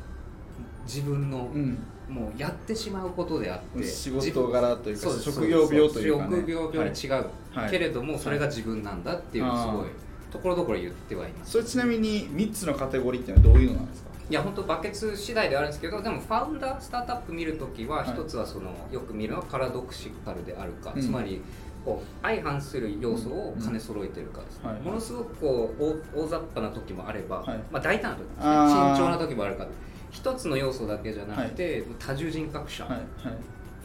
[0.86, 1.78] 自分の、うん
[2.10, 6.38] もうやってしまうことであって仕事柄というか職業病というかね。
[6.38, 7.72] 職業病に違う、はい。
[7.72, 9.89] けれどもそれが自分なんだっていうのをすごいはい
[10.32, 11.54] ところどころ言ってはいます。
[11.54, 14.10] それちなみに3つのカテゴリーっていうのはどういうのなんですか？
[14.30, 18.10] いや本当バケツ次第であるんですけどでもファウンダースタートアップ見るときははい。
[18.12, 21.02] 一つはそのよく見るのはパラドクシカルであるか、うん。
[21.02, 21.41] つまり
[21.84, 24.69] こう相反する要素を兼ね揃えてるかですね、うん。
[24.69, 24.82] はい。
[24.82, 25.84] ものすごくこう
[26.15, 27.60] 大大雑把な時もあれば、はい。
[27.72, 28.43] まあ、大胆な時ですね。
[28.43, 29.63] 慎重な時もあるか。
[29.63, 29.69] ら
[30.12, 32.86] 一つの要素だけじゃなくて、多重人格者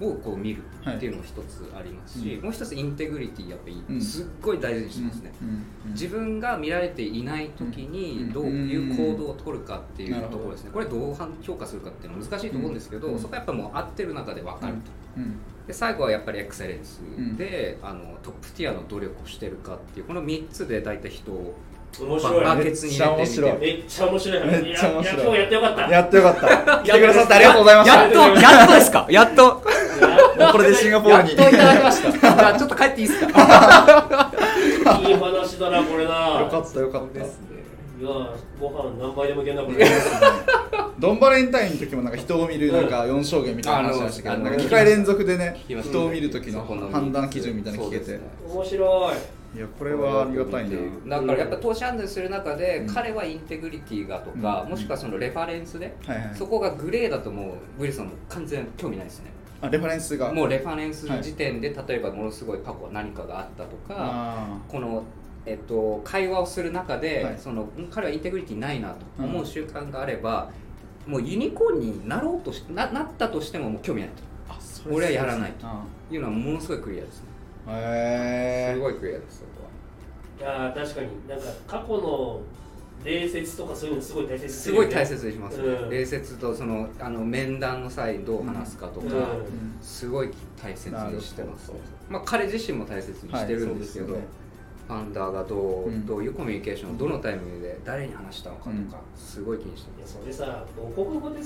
[0.01, 2.43] をこう見るっていうのも一つありますし、うん。
[2.45, 3.99] もう一つインテグリティやっぱうん。
[3.99, 10.71] りすっごい大事にしてますね、うんうん自分が見られていない時にどういう行動を取るかっていうところですね。
[10.73, 13.19] これどう評価するかっていうのは難しいと思うんですけど、うん。
[13.19, 14.81] そこはやっぱもう合ってる中で分かると、
[15.19, 15.37] うん。
[15.69, 17.01] で最後はやっぱりエクセレンス
[17.37, 21.55] で、あのトップティアの努力をしてるかっていうこの3つで大体人を
[22.01, 24.63] 面白いバケツに入れてみてめっちゃ面白い話。
[24.63, 25.17] めっちゃ面白い。
[25.17, 25.83] やや今日やってよかった。
[25.91, 26.79] やってよかった。
[26.85, 29.07] 来てくださってありがとうございましたやっとやっとですか？
[29.11, 29.63] やっと。
[30.53, 31.37] これでシンガポールに。
[31.37, 32.11] やっといただきました。
[32.19, 33.29] じゃあちょっと帰っていいですか？
[35.07, 36.41] いい話だなこれな。
[36.41, 37.21] よかったよかった。
[37.21, 37.23] い
[38.03, 38.09] や
[38.61, 39.87] ご飯何杯でもいけんなこれ。
[40.99, 48.19] ドンバレンタインの時もなんか人を見るなんか4証言みたいな話しましたけどなんか2回連続でね人を見る時のそこの判断基準みたいなの聞けて。
[48.53, 49.15] 面白い
[49.55, 52.93] いやこれはありがたいねだからやっぱ投資判断する中で、うん。
[52.93, 54.71] 彼はインテグリティがとか、うん。
[54.71, 55.97] もしくはそのレファレンスで、
[56.35, 59.31] そこがグレーだともうウィルソンも完全興味ないですね。
[59.61, 60.33] あレファレンスが？
[60.33, 65.05] もうレファレンス時点で、例えばものすごい過去何かがあったとかあこの、
[65.47, 67.39] えっと、会話をする中で、はい。
[67.39, 70.51] そのん彼はインテグリティないなと思う習慣があれば、
[71.07, 74.53] もうユニコーンになろうとしななったとしてももう興味ないと。
[74.53, 75.67] ーあそ俺はやらないと。
[75.67, 77.29] あいうのはものすごいクリアですね。
[77.31, 77.34] ー
[77.69, 80.73] へえすごいクリアですそこは。
[80.73, 82.41] 確かになんか過去の
[83.05, 85.65] 礼節とかそういうのすごい大切すごい大切にします、ね。
[85.69, 85.91] うん。
[85.91, 89.15] 礼節とそのあの面談の際どう話すかとか、うん。
[89.15, 91.73] うんすごい大切にしてます。
[92.09, 94.23] まあ彼自身も大切にしてるんですけど、はい
[94.87, 96.07] ファンダーがどう,、うん。
[96.07, 98.93] どういうコミュニケーションをどのタイミングで誰に話したのかとか、うん。
[99.17, 101.41] すごい気にしていやますそれさ母国語で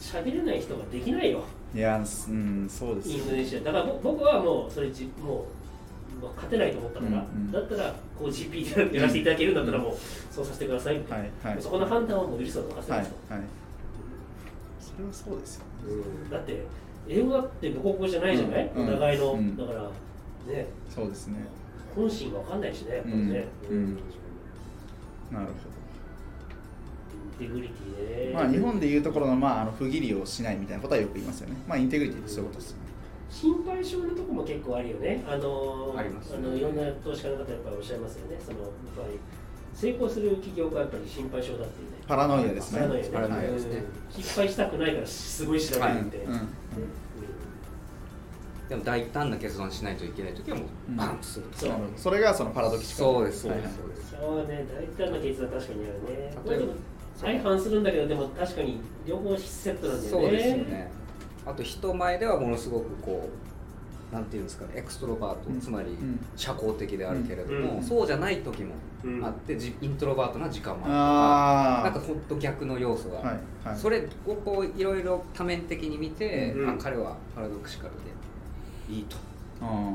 [0.00, 2.00] 喋れない人ができないよいやう
[2.32, 3.14] んそうですよ。
[3.16, 5.44] インドネシアだからぼ僕はもうそれじも
[6.20, 7.52] う、まあ、勝てないと思ったから、うんうん。
[7.52, 9.96] だったらこう GP でやらせていただけるんだったらもう
[10.30, 11.62] そうさせてくださいって、はいはい。
[11.62, 13.42] そこの判断はもう許すの任せはいますと、はい
[14.80, 15.66] それはそうですよね。
[16.24, 16.30] うん。
[16.30, 16.62] だって
[17.08, 19.56] 英語だって母国語じゃないじゃない、うんお互いの、うん。
[19.56, 20.66] だからね。
[20.88, 21.36] そうですね。
[21.94, 23.94] 本心が分かんないしねやっぱりね、うんうん。
[25.32, 25.77] なるほイン
[27.38, 31.56] テグリティねどまあ日本でいうところのまああの不義理をしないみたいなことはよく言いますよね。
[31.66, 32.70] まあインテグリティってそういうことです。
[32.72, 32.82] よね
[33.30, 35.22] 心配性のとこも結構あるよね。
[35.28, 36.32] あのあります。
[36.32, 38.40] ねのいろんな投資家の方やっぱりおっしゃいますよね。
[38.44, 39.18] そのやっぱり
[39.74, 41.98] 成功する企業がやっぱり心配性だっていうね。
[42.06, 42.80] パラノイアですね。
[43.12, 43.84] パラノイアですね。
[44.16, 44.22] うん。
[44.22, 46.16] 失敗したくないからすごい調べるって。
[46.18, 46.32] うん。
[46.32, 46.48] うん。
[48.68, 51.72] でも大胆な決断しないといけない時はもうバンとすると、そう。
[51.96, 53.12] それがそのパラドキシカル。
[53.12, 53.78] そうですそうです
[54.10, 56.74] そうね、大胆な決断確かにあるね。
[57.20, 60.22] 相反するんだけど、でも確かに両方セットなんだよね。
[60.24, 60.90] そうですよね。
[61.44, 63.28] あと人前ではものすごくこ
[64.12, 65.60] うなんていうんですかねエクストロバート、うん。
[65.60, 66.20] つまりうん。
[66.36, 67.82] 社交的であるけれども、うん。
[67.82, 73.76] そうじゃない時もうんあって、じイントロバートな時間もあるとかああなんかほんと逆の要素が、はいはい。
[73.76, 76.70] それをこういろいろ多面的に見て、うん。
[76.70, 77.90] あ彼はパラドクシカル
[78.88, 79.16] でいいと、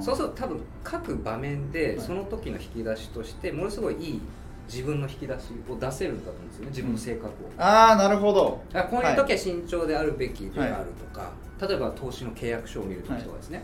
[0.02, 2.06] そうすると多分各場面ではい。
[2.06, 4.22] その時の引き出しとしてものすごいいい
[4.68, 8.62] 自分の引き出しを出せるんだと思うんですよね自分の性格を、ああなるほど。
[8.72, 13.64] だからこういう時は慎重であるべきであるとか、例えば投資の契約書を見るときとかですね、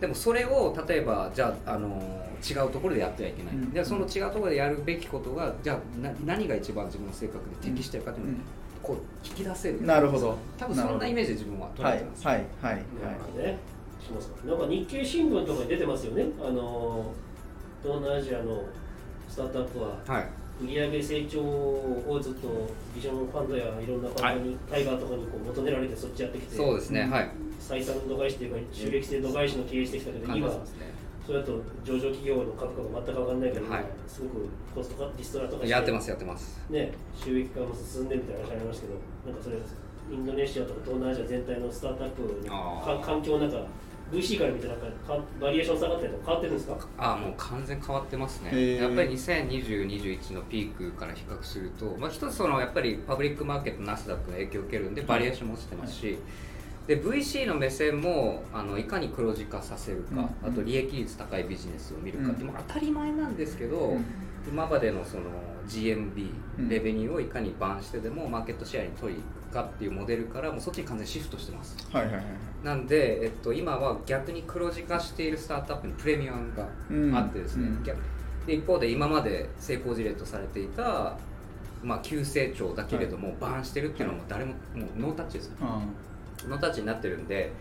[0.00, 2.00] でもそれを例えばじゃあ、あの
[2.48, 3.70] 違うところでやってはいけない、うん。
[3.70, 8.40] でその違うところでやるべきことがじゃあな何が一番自分の性格で適してるかというのを、うん
[8.86, 9.98] こう引き出せるな。
[9.98, 10.38] るほど。
[10.56, 12.36] 多分そんなイメージで自分は捉はいえてます、はい。
[12.62, 12.72] はい。
[12.74, 12.84] はい。
[13.02, 13.58] なんかね、
[14.00, 16.26] しますなんか日経新聞とかに出てますよね。
[16.40, 17.12] あの
[17.82, 18.62] 東南アジアの
[19.28, 20.26] スタートアップははい。
[20.58, 22.48] 売上成長をずっと
[22.94, 27.30] ビジョンファンドやいろんなファンドに、タイガーとかにこう求められてそっちやってきて、そうですね、はい。
[27.60, 30.50] 採算度外視というか収益性度外視の経営してきたけど、今
[31.26, 33.84] それだと上場企業の株価が全く上がらないけど、はい。
[34.08, 36.58] すごくコストカリストラとかしてやってますやってます。
[36.70, 38.94] ね、収益化も進んでるみたいな話ありますけど、
[39.26, 39.56] なんかそれ、
[40.08, 43.66] インドネシアとか東南アジア全体のスタートアップ環境なんか、
[44.12, 46.88] VC から見てなんかかバリエーション下がったりとか変わってるんですか？
[46.98, 48.76] あもう完全変わってますね。
[48.76, 56.18] やっぱり2020、21のピークから比較すると、まあ、一つそのやっぱりパブリックマーケットナスダックの影響を受けるんでバリエーションも落ちてますし、
[56.86, 60.48] で VC の目線もあのいかに黒字化させるか、うん。
[60.50, 62.48] あと利益率高いビジネスを見るかって、うん。
[62.52, 64.04] まあ当たり前なんですけど、うん。
[64.48, 65.24] 今までのその
[65.66, 66.68] GMB うん。
[66.68, 69.20] レベニューをいかにバンしてでもマーケットシェアに取り
[69.52, 71.76] かっていうモデルからもうそっちに完全にシフトしてます。
[71.92, 72.24] はいはいはい
[72.64, 76.66] なんで、えっと、今は逆に黒字化しているスタートアップにプレミアムが
[77.16, 77.84] あってですね、うん。
[77.84, 77.98] 逆
[78.44, 81.16] で一方で今まで成功事例とされていた、
[81.82, 85.52] まあ、急成長だけれども、バーンしてるっていうのはもう誰ももうノータッチですよ。
[85.60, 85.80] あ
[86.48, 87.52] ノータッチになってるんでえ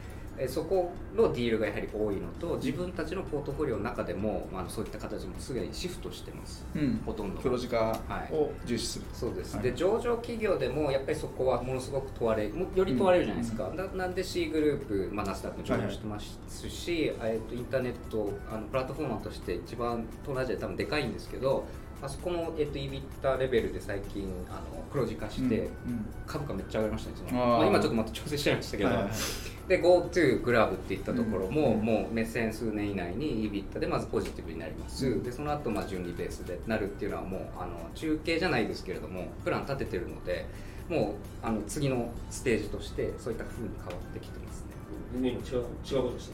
[0.48, 6.65] そこのディールがやはり多いのと自分たちのポートフォリオの中でも、まあ、そういった形もすでにシフトしてます。
[6.76, 7.02] ーうん。
[7.06, 7.98] ほとんど黒字化
[8.32, 9.06] を重視する。
[9.13, 9.63] そうです、はい。
[9.63, 21.65] で上場企業でもやっぱりそこはものすごく問われもより問われるじゃないですか、ななんで C グループ、まあ、ナスダックも上場してますし、えっとインターネットあのプラットフォーマーとして一番東南アジアで多分でかいんですけど
[22.02, 26.06] あそこも、えっと、EBITDA レベルで最近あの黒字化して、うん。
[26.28, 35.23] 株価めっちゃ上がりましたねまあ、今ちょっとまた調整しちゃいましたけど、はいはいはいで GoTo グラブっていったところも、うんもう目線数年以内に EBITDA でまずポジティブになります、うん。
[35.23, 40.45] でその後まあ順利ベースでなるっていうのはもうあの中継じゃないですけれどもプラン立ててるので
[40.89, 44.65] もうあの次のステージとしてそういった風に変わってきてますね。
[45.13, 46.30] 全然今違う違うことし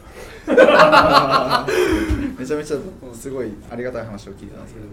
[0.46, 1.67] た。
[2.39, 2.78] めちゃめちゃ
[3.13, 4.86] すごいありがたい話を聞いてますけど。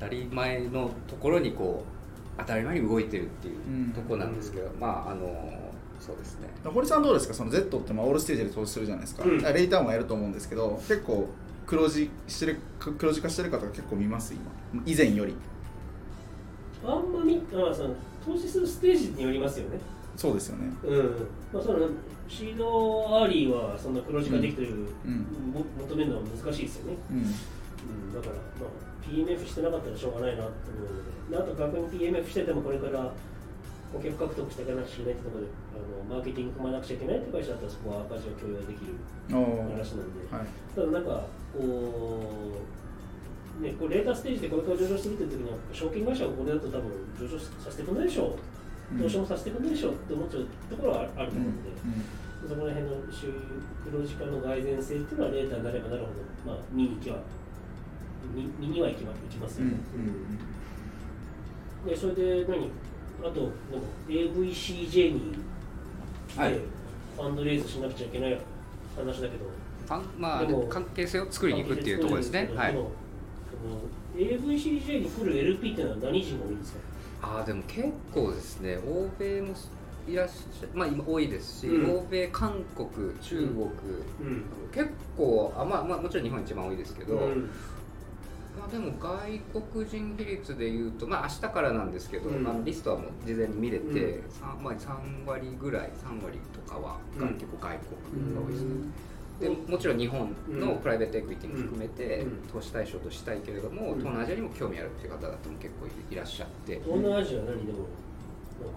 [0.00, 1.94] 当たり前のところにこう
[2.38, 6.48] 当たり前に動いてるっていううんところなんですけど、まああのそうですね。
[6.64, 7.34] 堀さんどうですか？
[7.34, 9.38] その Z ってまあオールステージで投資するじゃないですか、うん。
[9.40, 11.28] レイターもやると思うんですけど結構
[11.66, 14.34] 黒字してる黒字化してる方が結構見ます？
[14.34, 14.82] 今。
[14.84, 15.34] 以前より。
[16.84, 17.94] あんまみ、あその
[18.24, 19.78] 投資するステージによりますよね。
[20.16, 20.72] そうですよね。
[20.84, 21.28] うん。
[21.52, 21.88] まあ、その
[22.28, 22.66] シード
[23.16, 25.16] アーリーはそんな黒字化できてる、うん。
[25.52, 27.16] も求めるのは難しいですよね、うん。
[27.16, 33.12] うん、だから、まあ、PMF してなかったらしょうがないなと思うので、であと逆に PMF しててもこれから
[33.94, 38.98] 顧客獲得していかなくちゃいけないってところであのマーケティング組まなくちゃいけないって会社だったらそこは赤字を許容できる
[39.30, 40.50] 話なんで、はい。
[40.74, 42.58] ただなんかこ
[43.58, 49.00] うねこうレーターステージでこれから上場するっていう時には証券会社はこれだと多分上場させてくれないでしょうん。
[49.00, 51.70] 投資もさせてくれないでしょって思っちゃうところはあるとうん思うので、
[52.48, 53.32] そこら辺の収
[53.86, 57.16] 黒字化の蓋然性っていうのはレーターになればなるほど、まあ、見に行きは
[58.34, 59.72] 見見には行きますよね、
[61.86, 62.70] でそれで何
[63.24, 63.50] あと
[64.08, 65.34] AVCJ に
[66.36, 66.52] はい。
[66.52, 66.60] で
[67.16, 68.38] ファンドレイズしなくちゃいけない
[68.96, 69.46] 話だけど。
[69.88, 72.50] あまあでも関係性を作りに行くっていうところですね。
[72.54, 72.76] はい。
[74.16, 76.78] AVCJ に来る LP っていうのは何人も多いんですか？
[77.22, 78.76] ああでも結構ですね。
[78.86, 79.54] 欧米も
[80.06, 81.96] いらっしゃまあ今多いですし、うん。
[81.96, 82.88] 欧米韓国
[83.22, 84.44] 中国、うん。
[84.72, 87.50] 結構あ、まあ、まあもちろん日本一番多いですけど、うん
[88.58, 92.42] まあ、でも外国人比率でいうとまあ明日からなんですけど、うん。
[92.42, 94.30] まあ、リストはもう事前に見れて、うん。
[94.30, 98.68] 三まあ、3割ぐらい3割とかは、うん結構外国が多いですね、
[99.40, 99.66] うん。
[99.66, 100.78] でもちろん日本のうん。
[100.78, 102.48] プライベートエクイティも含めてうん。
[102.52, 103.98] 投資対象としたいけれども、うん。
[103.98, 107.86] 東南アジアにも興味あるっていう方々も結構いらっしゃって、東南アジアは何でも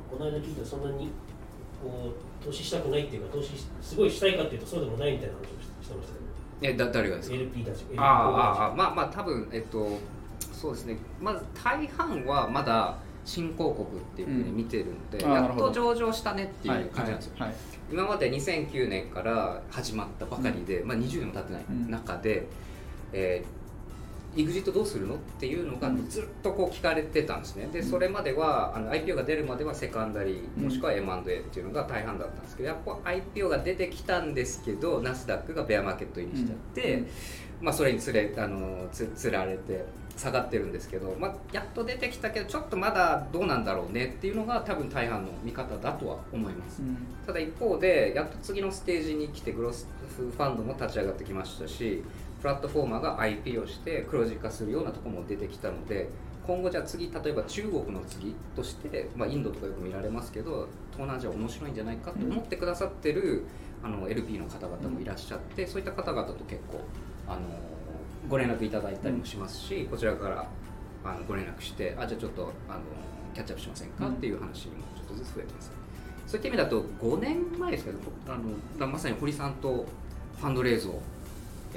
[0.09, 1.09] この間聞いたらそんなに
[1.81, 2.11] こ
[2.41, 6.26] う投資したくないっていうか投資すごいしたいかっていうとそうでもないみたいな話をしてましたけど
[6.61, 9.99] えだ誰がですか？LP たち LP ああああまあまあ多分えっと
[10.53, 10.97] そうですね。
[11.21, 15.67] まず大半はまだ新興国っていうふうに見てるので、やっうんあーなるほど。
[15.67, 17.53] と上場したねっていう感じなんですよ、はい
[17.89, 21.89] 今まで2009年から始まったばかりで、まあ、20年も経ってないうん。
[21.89, 22.45] 中で、
[23.13, 23.56] えー、
[24.35, 25.15] EXIT どうするの？
[25.15, 26.09] っていうのがうん。
[26.09, 27.67] ずっとこう聞かれてたんですね。
[27.71, 37.07] でそれまではあの IPO が出るまではセカンダリーもしくは M&A っていうのが大半だったんですけどやっぱ IPO が出てきたんですけどナスダックがベアマーケット入りしちゃって、うん。
[37.61, 39.83] まあ、それにつれあのつつられて
[40.15, 46.81] 下がってるんですけど、まあ、やっと出てきたけどちょっとまだどうなんだろうねっていうのが多分大半の見方だとは思います。
[46.81, 46.97] うん。
[47.25, 52.03] ただ一方でやっと次のステージに来てグロスファンドも立ち上がってきましたし
[52.41, 56.09] プラットフォーマーが IP をして黒字化するようなとこも出てきたので
[56.45, 63.43] 今後じゃあ次例えば中国の次として、まあ、インドとかよく見られますけど東南アジア面白いんじゃないかと思ってくださってる、
[63.83, 66.79] あの LP の方々もいらっしゃってそういった方々と結構
[67.27, 67.41] あの
[68.29, 70.47] ご連絡いただいたりもしますし、こちらから
[71.03, 72.79] あのご連絡してあじゃあちょっとあの
[73.33, 75.71] キャッチアップしませんか、っていう話にもちょっとずつ増えてます。
[76.25, 78.37] そういった意味だと5年前ですけどあ
[78.79, 79.85] のまさに堀さんと
[80.39, 81.01] ファンドレイズを、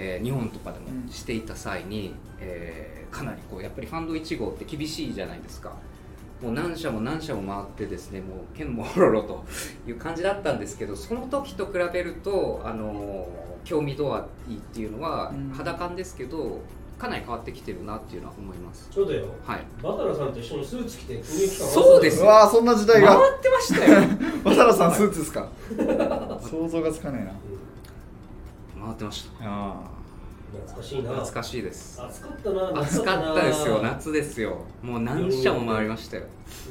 [0.02, 5.72] えー日本とかでもうんしていた際に、えーかなりこうやっぱりファンド1号って厳しいじゃないですか。
[6.40, 9.44] もう何社も何社も回ってですねもう剣もほろろと
[9.86, 13.28] いう感じだったんですけどその時と比べるとあの
[13.64, 15.50] 興味度合いっていうのはうん。
[15.52, 16.60] 肌感ですけど
[16.98, 18.88] かなり変わってきてるなっていうのは思います。
[18.92, 19.24] そうだよ。
[19.44, 19.62] はい。
[19.82, 22.22] バタラさんと一緒にスーツ着て金融機関そうです。
[22.22, 23.08] うわーそんな時代が。
[23.18, 24.00] 回ってましたよ。
[24.44, 25.48] 渡良さんスーツですか？
[26.40, 27.18] 想像がつかな。
[27.18, 27.32] いな
[28.80, 29.30] 回ってました。
[29.42, 30.00] あ
[30.52, 31.10] 懐かしいな。
[31.10, 32.02] 懐かしいです。
[32.02, 32.80] 暑かったな。
[32.80, 33.82] 暑かったですよ。
[33.82, 33.90] な。
[33.92, 34.64] 夏ですよ。
[34.82, 36.24] もう何社も回りましたよ。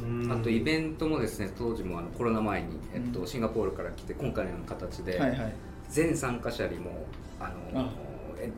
[0.03, 3.27] うんあとイベントもですね当時もあのコロナ前に、えっと、うん。
[3.27, 5.53] シンガポールから来て今回のような形で、あはいはい。
[5.89, 7.05] 全参加者にも
[7.39, 7.89] あのあ。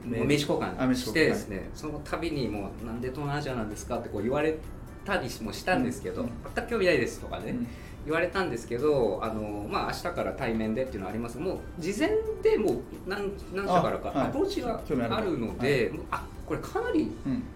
[0.04, 0.96] 名刺交あ換。
[0.96, 4.58] してですねその度にもうなんで東南アジアなんですかってこう言われ
[5.06, 6.30] たりもしたんですけど、うん。
[6.56, 7.68] 全く興味ないですとかね、うん
[8.06, 11.38] 言われたんですけどあの、まあ明日から対面でっていうのはあります。
[11.38, 12.10] もう事前
[12.42, 14.28] でもう何何社からかあはい。
[14.28, 17.12] アプローチがあるので、もうあこれかなり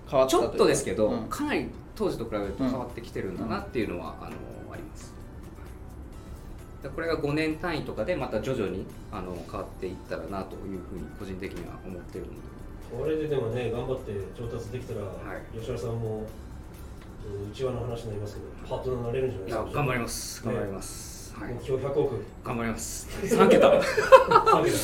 [0.07, 1.27] ちょっとですけど、うん。
[1.29, 4.31] かなり当時と比べると変わってきてるんだなっていうのは、あの
[4.71, 5.13] あります。
[6.83, 12.37] でこれが5年単位とかでまた徐々にあの変わっていったらなというふうに個人的には思ってるので。
[12.95, 15.57] これででもね頑張って調達できたら、い。
[15.57, 16.23] 吉田さんも
[17.25, 19.63] うん内輪の話になりますけどパートナーになれるんじゃないいですか。
[19.69, 20.47] や頑張ります。
[20.47, 21.53] ね頑張ります、はい。
[21.53, 22.23] 目標100億。
[22.43, 23.07] 頑張ります。
[23.23, 23.69] 3桁。
[23.69, 24.77] 3桁。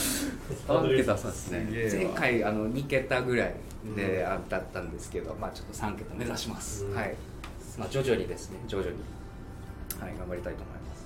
[0.73, 1.67] 3桁そうですね。
[1.91, 3.55] 前回あの2桁ぐらい
[3.95, 6.95] で、あだったんですけどまあちょっと3桁目指します、うん。
[6.95, 7.15] はい。
[7.77, 8.59] まあ徐々にですね。
[8.67, 8.97] 徐々に。
[9.99, 11.05] はい頑張りたいと思います。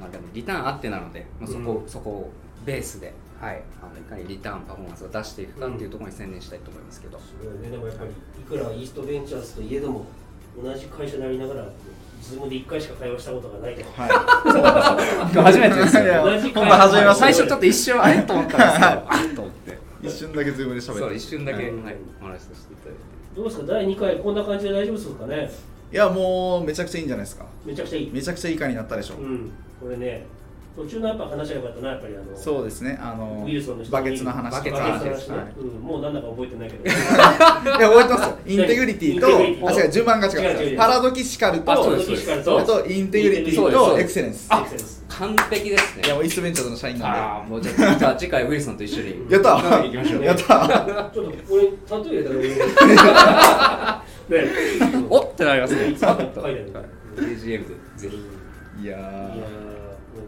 [0.00, 1.88] まあでもリターンあってなので、まあ、そこ、うん。
[1.88, 2.30] そこを
[2.64, 3.62] ベースではい。
[3.82, 7.70] あのいかにリターンパフォーマンスを出していくかっていうところに専念したいと思いますけど、すごいね。
[7.70, 10.06] でもやっぱりいくらイーストベンチャーズといえども
[10.62, 11.64] 同じ会社でありながら
[12.22, 15.42] ズームで1回しか会話したことがないとはい。
[15.42, 17.20] 初めてですよ同じ会今度初めまして。
[17.20, 18.22] 最初ちょっと一瞬あれ？
[18.22, 19.78] と思ったんですけど あっと思って。
[20.02, 21.00] 一瞬だけズームで喋って。
[21.00, 23.00] そう一瞬だけ、はいはい、お話しさせていただいて。
[23.36, 23.66] どうですか？
[23.66, 25.50] 第2回こんな感じで大丈夫ですかね？
[25.92, 27.46] いやもうめちゃくちゃいいんじゃないですか。
[27.64, 28.10] めちゃくちゃいい。
[28.12, 29.14] めちゃくちゃいい回になったでしょ。
[29.16, 29.50] う、うん。
[29.80, 30.24] これね
[30.76, 34.58] 途中のやっぱ話が良かったなやっぱりあのそうですねあのウィルソンの人バケツの話とか。
[34.58, 35.36] バケツの話ね。
[35.36, 35.46] はい。
[35.58, 36.84] うんもうなんだか覚えてないけど。
[36.84, 38.38] いや覚えてますよ。
[38.46, 39.26] インテグリティと
[39.68, 40.74] あ違う順番が違違う違う違う。
[40.74, 41.72] うパラドキシカルと。
[41.72, 41.82] あと
[42.58, 43.98] あとインテグリティと。
[43.98, 44.48] エクセレンス。
[44.52, 45.04] エクセレンス。
[45.08, 46.02] 完璧ですね。
[46.04, 49.26] いやもうイーストベンチャーズの社員なんああもうじゃあ次回ウィルソンと一緒に。
[49.28, 50.24] でやった行きましょう。
[50.24, 52.36] やったちょっと俺タトゥー入れたら
[54.28, 54.56] 俺ね。
[55.08, 55.88] おってなりますね。
[55.88, 56.72] いつも書いてある。
[57.16, 57.58] AGM で
[57.96, 58.36] ぜひ。
[58.82, 59.65] いやいやー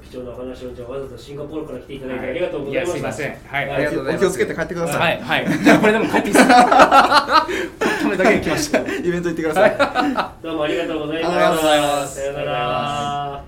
[0.03, 2.99] 貴重なお話をじゃあわざとシンガポールから来ていただいてありがとうございました。
[2.99, 3.37] いやすいません。
[3.47, 3.69] はい。
[3.69, 3.75] はい。
[3.75, 4.27] ありがとうございます。
[4.27, 5.59] お気をつけて帰ってください、はいはい。
[5.65, 8.79] じゃあこれでも帰っていいですかこのためだけに来ました。
[8.81, 9.77] イベント行ってください。
[10.43, 12.17] どうもありがとうございありがとうございます。
[12.17, 13.48] さよ